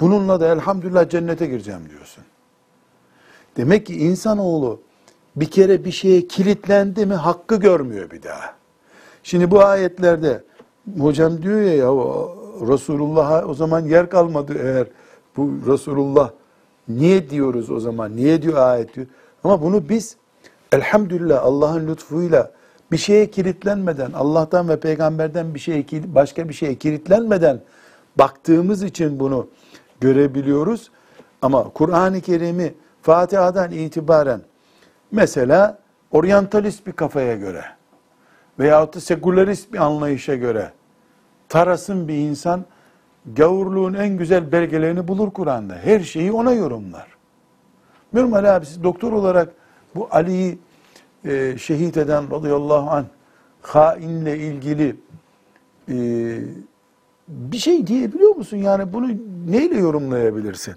[0.00, 2.24] Bununla da elhamdülillah cennete gireceğim diyorsun.
[3.56, 4.80] Demek ki insanoğlu
[5.36, 8.54] bir kere bir şeye kilitlendi mi hakkı görmüyor bir daha.
[9.22, 10.44] Şimdi bu ayetlerde
[10.98, 11.90] hocam diyor ya ya
[12.68, 14.86] Resulullah'a o zaman yer kalmadı eğer
[15.36, 16.30] bu Resulullah
[16.88, 19.06] niye diyoruz o zaman niye diyor ayet diyor.
[19.44, 20.16] Ama bunu biz
[20.72, 22.52] elhamdülillah Allah'ın lütfuyla
[22.92, 27.60] bir şeye kilitlenmeden Allah'tan ve peygamberden bir şeye başka bir şeye kilitlenmeden
[28.18, 29.46] baktığımız için bunu
[30.00, 30.90] görebiliyoruz.
[31.42, 34.40] Ama Kur'an-ı Kerim'i Fatiha'dan itibaren
[35.12, 35.78] mesela
[36.10, 37.64] oryantalist bir kafaya göre
[38.58, 40.72] veyahut da sekülerist bir anlayışa göre
[41.48, 42.64] tarasın bir insan
[43.36, 45.74] gavurluğun en güzel belgelerini bulur Kur'an'da.
[45.74, 47.06] Her şeyi ona yorumlar.
[48.14, 49.48] Bilmiyorum abi siz doktor olarak
[49.94, 50.58] bu Ali'yi
[51.24, 53.04] e, şehit eden radıyallahu anh
[53.62, 54.96] hainle ilgili
[55.88, 55.96] e,
[57.28, 58.56] bir şey diyebiliyor musun?
[58.56, 59.08] Yani bunu
[59.46, 60.74] neyle yorumlayabilirsin?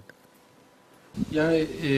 [1.30, 1.90] Yani e,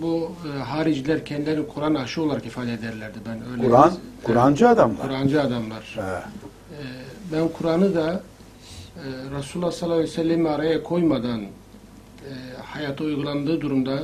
[0.00, 3.18] bu e, hariciler kendilerini Kur'an aşı olarak ifade ederlerdi.
[3.26, 5.02] Ben öyle Kur'an, Evet, Kur'ancı adamlar.
[5.02, 5.96] Kur'ancı adamlar.
[5.96, 6.00] He.
[6.00, 6.82] E,
[7.32, 8.22] ben Kur'an'ı da
[8.96, 9.04] e,
[9.38, 11.48] Resulullah sallallahu aleyhi ve sellem'i araya koymadan e,
[12.64, 13.98] hayata uygulandığı durumda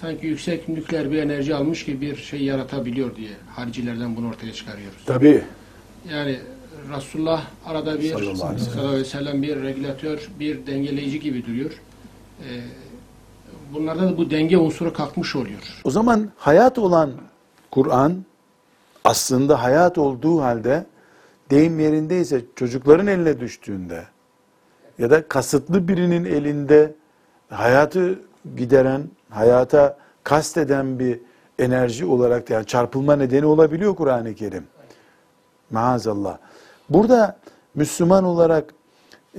[0.00, 4.98] sanki yüksek nükleer bir enerji almış gibi bir şey yaratabiliyor diye haricilerden bunu ortaya çıkarıyoruz.
[5.06, 5.44] Tabii.
[6.12, 6.38] Yani
[6.96, 8.58] Resulullah arada bir Sallallahu aleyhi ve sellem.
[8.58, 11.70] sallallahu aleyhi ve sellem bir regülatör, bir dengeleyici gibi duruyor.
[11.70, 12.44] Ee,
[13.74, 15.80] bunlarda da bu denge unsuru kalkmış oluyor.
[15.84, 17.10] O zaman hayat olan
[17.70, 18.24] Kur'an
[19.04, 20.86] aslında hayat olduğu halde
[21.50, 24.04] deyim yerindeyse çocukların eline düştüğünde
[24.98, 26.94] ya da kasıtlı birinin elinde
[27.50, 28.18] hayatı
[28.56, 31.20] gideren, hayata kasteden bir
[31.58, 34.64] enerji olarak yani çarpılma nedeni olabiliyor Kur'an-ı Kerim.
[35.70, 36.38] Maazallah.
[36.90, 37.38] Burada
[37.74, 38.74] Müslüman olarak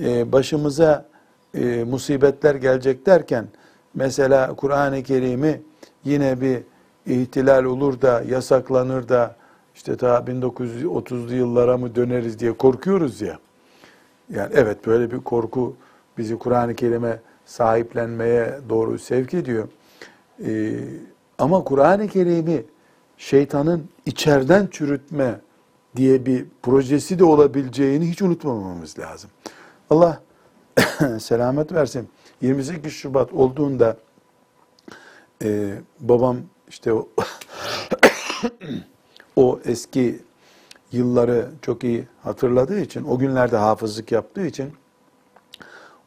[0.02, 1.06] e, başımıza
[1.54, 3.46] e, musibetler gelecek derken
[3.94, 5.60] mesela Kur'an-ı Kerim'i
[6.04, 6.62] yine bir
[7.06, 9.36] ihtilal olur da yasaklanır da
[9.74, 13.38] işte ta 1930'lu yıllara mı döneriz diye korkuyoruz ya.
[14.30, 15.76] Yani evet böyle bir korku
[16.18, 19.68] bizi Kur'an-ı Kerim'e sahiplenmeye doğru sevk ediyor.
[20.46, 20.80] Ee,
[21.38, 22.64] ama Kur'an-ı Kerim'i
[23.18, 25.40] şeytanın içeriden çürütme
[25.96, 29.30] diye bir projesi de olabileceğini hiç unutmamamız lazım.
[29.90, 30.22] Allah
[31.20, 32.08] selamet versin.
[32.42, 33.96] 28 Şubat olduğunda
[35.42, 36.36] e, babam
[36.68, 37.08] işte o,
[39.36, 40.20] o eski
[40.92, 44.72] yılları çok iyi hatırladığı için, o günlerde hafızlık yaptığı için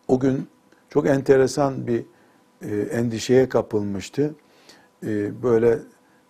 [0.07, 0.49] o gün
[0.89, 2.05] çok enteresan bir
[2.61, 4.36] e, endişeye kapılmıştı.
[5.03, 5.79] E, böyle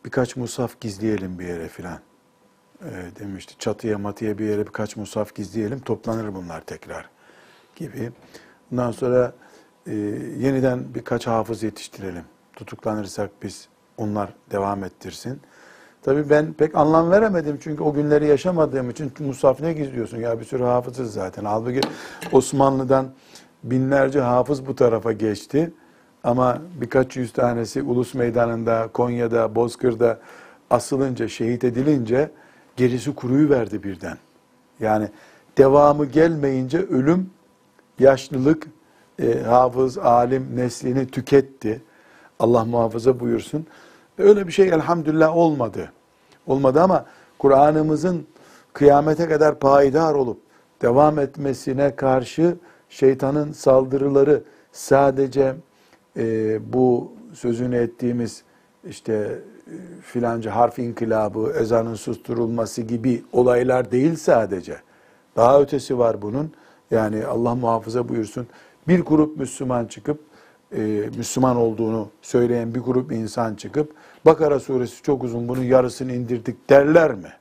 [0.06, 2.00] birkaç musaf gizleyelim bir yere filan
[2.82, 2.90] e,
[3.20, 3.56] demişti.
[3.60, 7.10] Çatıya matıya bir yere birkaç musaf gizleyelim toplanır bunlar tekrar
[7.76, 8.12] gibi.
[8.72, 9.34] Bundan sonra
[9.88, 9.94] e,
[10.40, 12.24] yeniden birkaç hafız yetiştirelim.
[12.54, 13.68] Tutuklanırsak biz
[13.98, 15.40] onlar devam ettirsin.
[16.02, 20.46] Tabii ben pek anlam veremedim çünkü o günleri yaşamadığım için musaf ne gizliyorsun ya bir
[20.46, 21.46] sürü hafızız zaten.
[21.46, 21.82] Halbuki
[22.32, 23.08] Osmanlı'dan
[23.64, 25.74] binlerce hafız bu tarafa geçti.
[26.24, 30.20] Ama birkaç yüz tanesi Ulus Meydanı'nda, Konya'da, Bozkır'da
[30.70, 32.32] asılınca, şehit edilince
[32.76, 34.18] gerisi kuruyu verdi birden.
[34.80, 35.10] Yani
[35.58, 37.30] devamı gelmeyince ölüm,
[38.00, 38.68] yaşlılık,
[39.20, 41.82] e, hafız, alim neslini tüketti.
[42.40, 43.68] Allah muhafaza buyursun.
[44.18, 45.92] Öyle bir şey elhamdülillah olmadı.
[46.48, 47.06] Olmadı ama
[47.40, 48.28] Kur'an'ımızın
[48.74, 50.38] kıyamete kadar payidar olup
[50.82, 52.56] devam etmesine karşı
[52.90, 55.56] şeytanın saldırıları sadece
[56.18, 58.44] e, bu sözünü ettiğimiz
[58.90, 59.14] işte
[59.68, 64.78] e, filanca harf inkılabı, ezanın susturulması gibi olaylar değil sadece.
[65.36, 66.52] Daha ötesi var bunun.
[66.92, 68.48] Yani Allah muhafaza buyursun.
[68.88, 70.20] Bir grup Müslüman çıkıp
[70.72, 70.82] e,
[71.18, 73.94] Müslüman olduğunu söyleyen bir grup insan çıkıp
[74.26, 77.34] Bakara suresi çok uzun bunun yarısını indirdik derler mi?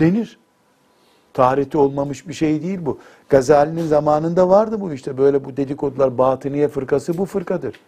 [0.00, 0.38] Denir.
[1.32, 2.98] Tarihte olmamış bir şey değil bu.
[3.28, 7.80] Gazali'nin zamanında vardı bu işte böyle bu dedikodular batıniye fırkası bu fırkadır.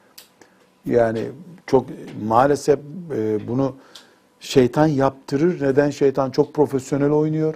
[0.87, 1.31] Yani
[1.67, 1.87] çok
[2.27, 2.79] maalesef
[3.17, 3.77] e, bunu
[4.41, 5.63] şeytan yaptırır.
[5.63, 5.91] Neden?
[5.91, 7.55] Şeytan çok profesyonel oynuyor.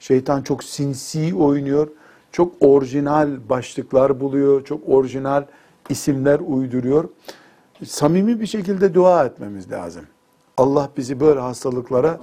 [0.00, 1.88] Şeytan çok sinsi oynuyor.
[2.32, 4.64] Çok orijinal başlıklar buluyor.
[4.64, 5.44] Çok orijinal
[5.88, 7.08] isimler uyduruyor.
[7.84, 10.04] Samimi bir şekilde dua etmemiz lazım.
[10.56, 12.20] Allah bizi böyle hastalıklara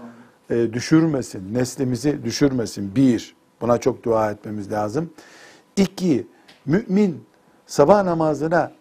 [0.49, 2.95] e, düşürmesin, neslimizi düşürmesin.
[2.95, 5.10] Bir, buna çok dua etmemiz lazım.
[5.76, 6.28] İki,
[6.66, 7.24] mümin
[7.68, 8.72] sabah namazına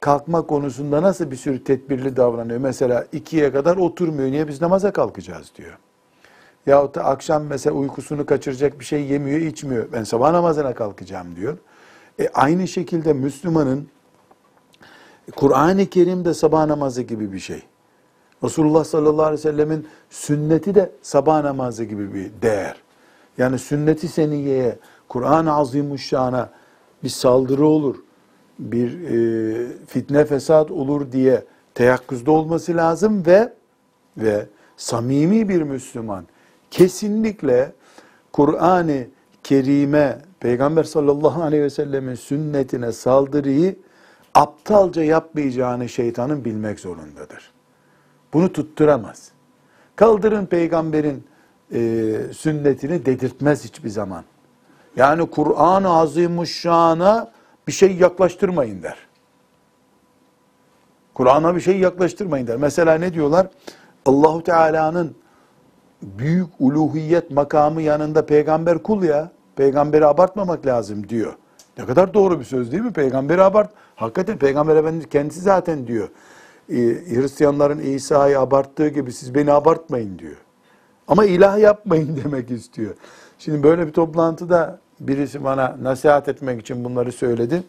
[0.00, 2.60] kalkma konusunda nasıl bir sürü tedbirli davranıyor?
[2.60, 4.30] Mesela ikiye kadar oturmuyor.
[4.30, 5.78] Niye biz namaza kalkacağız diyor.
[6.66, 9.92] Yahut da akşam mesela uykusunu kaçıracak bir şey yemiyor, içmiyor.
[9.92, 11.58] Ben sabah namazına kalkacağım diyor.
[12.20, 13.88] E aynı şekilde Müslümanın
[15.36, 17.62] Kur'an-ı Kerim de sabah namazı gibi bir şey.
[18.44, 22.76] Resulullah sallallahu aleyhi ve sellemin sünneti de sabah namazı gibi bir değer.
[23.38, 24.78] Yani sünneti seniyeye,
[25.08, 26.50] Kur'an-ı Azimuşşan'a
[27.04, 27.96] bir saldırı olur,
[28.58, 31.44] bir e, fitne fesat olur diye
[31.74, 33.52] teyakkuzda olması lazım ve
[34.16, 34.46] ve
[34.76, 36.24] samimi bir Müslüman
[36.70, 37.72] kesinlikle
[38.32, 39.06] Kur'an-ı
[39.44, 43.76] Kerime, Peygamber sallallahu aleyhi ve sellemin sünnetine saldırıyı
[44.34, 47.50] aptalca yapmayacağını şeytanın bilmek zorundadır.
[48.32, 49.30] Bunu tutturamaz.
[49.96, 51.24] Kaldırın peygamberin
[51.72, 51.80] e,
[52.32, 54.24] sünnetini dedirtmez hiçbir zaman.
[54.96, 57.32] Yani Kur'an-ı Azimuşşan'a
[57.66, 58.96] bir şey yaklaştırmayın der.
[61.14, 62.56] Kur'an'a bir şey yaklaştırmayın der.
[62.56, 63.46] Mesela ne diyorlar?
[64.06, 65.16] Allahu Teala'nın
[66.02, 69.30] büyük uluhiyet makamı yanında peygamber kul ya.
[69.56, 71.32] Peygamberi abartmamak lazım diyor.
[71.78, 72.92] Ne kadar doğru bir söz değil mi?
[72.92, 73.70] Peygamberi abart.
[73.96, 76.08] Hakikaten Peygamber Efendimiz kendisi zaten diyor.
[76.70, 76.76] Ee,
[77.14, 80.36] Hristiyanların İsa'yı abarttığı gibi siz beni abartmayın diyor.
[81.08, 82.94] Ama ilah yapmayın demek istiyor.
[83.38, 87.62] Şimdi böyle bir toplantıda birisi bana nasihat etmek için bunları söyledi.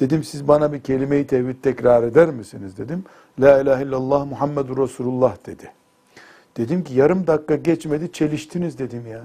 [0.00, 3.04] Dedim siz bana bir kelime-i tevhid tekrar eder misiniz dedim.
[3.40, 5.72] La ilahe illallah Muhammedur Resulullah dedi.
[6.56, 9.24] Dedim ki yarım dakika geçmedi çeliştiniz dedim ya.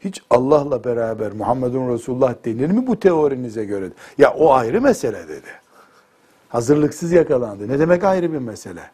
[0.00, 3.90] Hiç Allah'la beraber Muhammedun Resulullah denir mi bu teorinize göre?
[4.18, 5.48] Ya o ayrı mesele dedi.
[6.48, 7.68] Hazırlıksız yakalandı.
[7.68, 8.90] Ne demek ayrı bir mesele?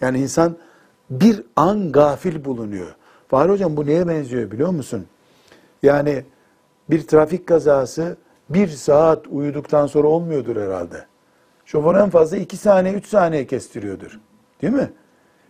[0.00, 0.56] Yani insan
[1.10, 2.94] bir an gafil bulunuyor.
[3.28, 5.06] Fahri hocam bu neye benziyor biliyor musun?
[5.82, 6.24] Yani
[6.90, 8.16] bir trafik kazası
[8.50, 11.06] bir saat uyuduktan sonra olmuyordur herhalde.
[11.64, 14.20] Şoför en fazla iki saniye, üç saniye kestiriyordur.
[14.62, 14.90] Değil mi?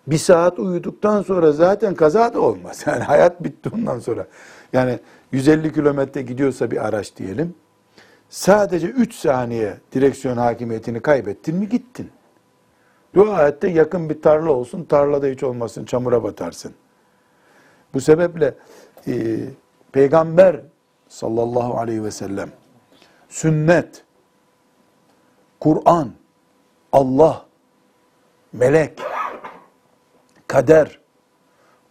[0.07, 2.83] Bir saat uyuduktan sonra zaten kaza da olmaz.
[2.87, 4.27] Yani hayat bitti ondan sonra.
[4.73, 4.99] Yani
[5.33, 7.55] 150 kilometre gidiyorsa bir araç diyelim.
[8.29, 12.11] Sadece 3 saniye direksiyon hakimiyetini kaybettin mi gittin.
[13.15, 16.75] Dua et de yakın bir tarla olsun, tarlada hiç olmasın, çamura batarsın.
[17.95, 18.55] Bu sebeple
[19.07, 19.37] e,
[19.93, 20.61] Peygamber
[21.09, 22.51] sallallahu aleyhi ve sellem,
[23.29, 24.05] sünnet,
[25.61, 26.11] Kur'an,
[26.93, 27.47] Allah,
[28.53, 29.01] melek,
[30.51, 30.99] kader,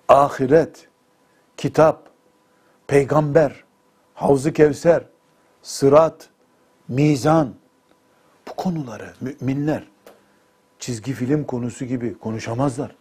[0.07, 0.87] ahiret,
[1.57, 2.09] kitap,
[2.87, 3.63] peygamber,
[4.13, 5.03] Havz-ı Kevser,
[5.61, 6.29] sırat,
[6.87, 7.53] mizan,
[8.49, 9.83] bu konuları müminler
[10.79, 12.95] çizgi film konusu gibi konuşamazlar.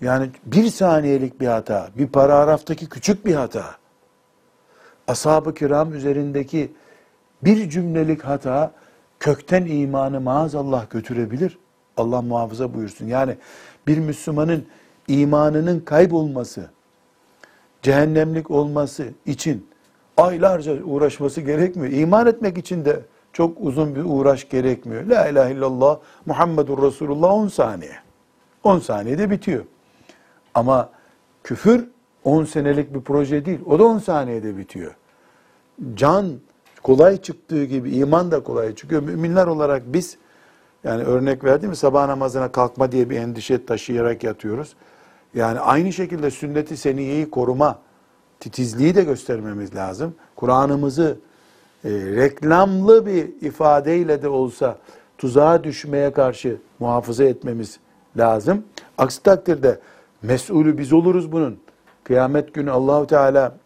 [0.00, 3.76] Yani bir saniyelik bir hata, bir paragraftaki küçük bir hata,
[5.08, 6.72] ashab-ı kiram üzerindeki
[7.42, 8.72] bir cümlelik hata
[9.20, 11.58] kökten imanı maazallah götürebilir.
[11.96, 13.06] Allah muhafaza buyursun.
[13.06, 13.36] Yani
[13.86, 14.66] bir Müslümanın
[15.08, 16.70] imanının kaybolması,
[17.82, 19.66] cehennemlik olması için
[20.16, 21.92] aylarca uğraşması gerekmiyor.
[21.92, 23.00] İman etmek için de
[23.32, 25.04] çok uzun bir uğraş gerekmiyor.
[25.04, 27.96] La ilahe illallah Muhammedur Resulullah 10 saniye.
[28.64, 29.64] 10 saniyede bitiyor.
[30.54, 30.90] Ama
[31.44, 31.88] küfür
[32.24, 33.60] 10 senelik bir proje değil.
[33.66, 34.96] O da 10 saniyede bitiyor.
[35.94, 36.32] Can
[36.82, 39.02] kolay çıktığı gibi iman da kolay çıkıyor.
[39.02, 40.18] Müminler olarak biz
[40.84, 44.74] yani örnek verdim mi sabah namazına kalkma diye bir endişe taşıyarak yatıyoruz.
[45.34, 47.78] Yani aynı şekilde sünneti seniyeyi koruma
[48.40, 50.14] titizliği de göstermemiz lazım.
[50.36, 51.18] Kur'an'ımızı
[51.84, 54.78] e, reklamlı bir ifadeyle de olsa
[55.18, 57.78] tuzağa düşmeye karşı muhafaza etmemiz
[58.16, 58.64] lazım.
[58.98, 59.80] Aksi takdirde
[60.22, 61.58] mesulü biz oluruz bunun.
[62.04, 63.56] Kıyamet günü Allahu Teala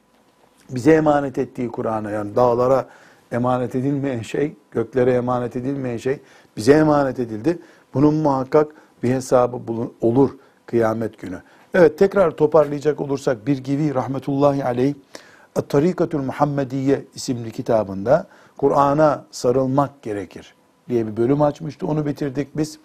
[0.70, 2.86] bize emanet ettiği Kur'an'a yani dağlara
[3.32, 6.20] emanet edilmeyen şey, göklere emanet edilmeyen şey
[6.61, 7.58] bize emanet edildi.
[7.94, 10.30] Bunun muhakkak bir hesabı bulun, olur
[10.66, 11.42] kıyamet günü.
[11.74, 14.94] Evet tekrar toparlayacak olursak bir gibi rahmetullahi aleyh
[15.68, 20.54] Tarikatül Muhammediye isimli kitabında Kur'an'a sarılmak gerekir
[20.88, 21.86] diye bir bölüm açmıştı.
[21.86, 22.78] Onu bitirdik biz.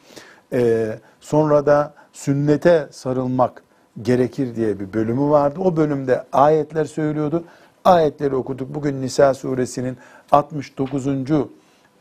[0.54, 3.64] Ee, sonra da sünnete sarılmak
[4.02, 5.60] gerekir diye bir bölümü vardı.
[5.64, 7.44] O bölümde ayetler söylüyordu.
[7.86, 8.76] Ayetleri okuduk.
[8.76, 9.98] Bugün Nisa suresinin
[10.32, 11.08] 69.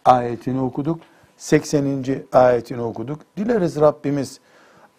[0.04, 1.00] ayetini okuduk.
[1.36, 2.04] 80.
[2.32, 3.20] ayetini okuduk.
[3.36, 4.40] Dileriz Rabbimiz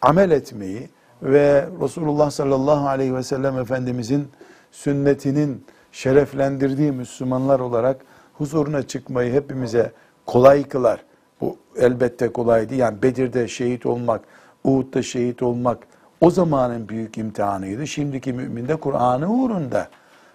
[0.02, 0.90] amel etmeyi
[1.22, 4.28] ve Resulullah sallallahu aleyhi ve sellem Efendimizin
[4.72, 8.02] sünnetinin şereflendirdiği Müslümanlar olarak
[8.34, 9.92] huzuruna çıkmayı hepimize
[10.26, 11.04] kolay kılar.
[11.42, 12.82] Bu elbette kolay değil.
[12.82, 14.22] Yani Bedir'de şehit olmak,
[14.64, 15.78] Uhud'da şehit olmak
[16.22, 17.88] o zamanın büyük imtihanıydı.
[17.88, 19.88] Şimdiki mümin de Kur'an'ı uğrunda,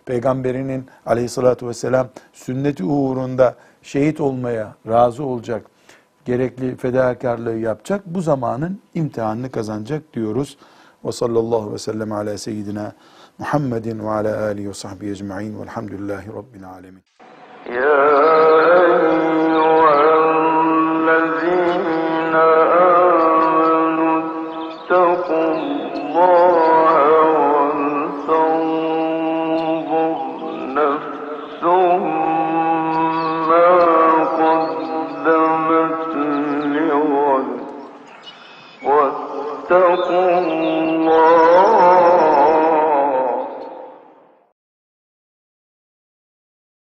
[0.06, 5.66] Peygamberinin aleyhissalatü vesselam sünneti uğrunda şehit olmaya razı olacak,
[6.29, 10.57] gerekli fedakarlığı yapacak, bu zamanın imtihanını kazanacak diyoruz.
[11.05, 12.91] Ve sallallahu ve sellem ala seyyidina
[13.39, 17.01] Muhammedin ve ala alihi ve sahbihi ecma'in velhamdülillahi rabbil alemin.
[17.65, 18.05] يا
[18.85, 20.01] أيها
[20.65, 22.35] الذين
[23.01, 24.17] آمنوا
[24.71, 26.38] اتقوا الله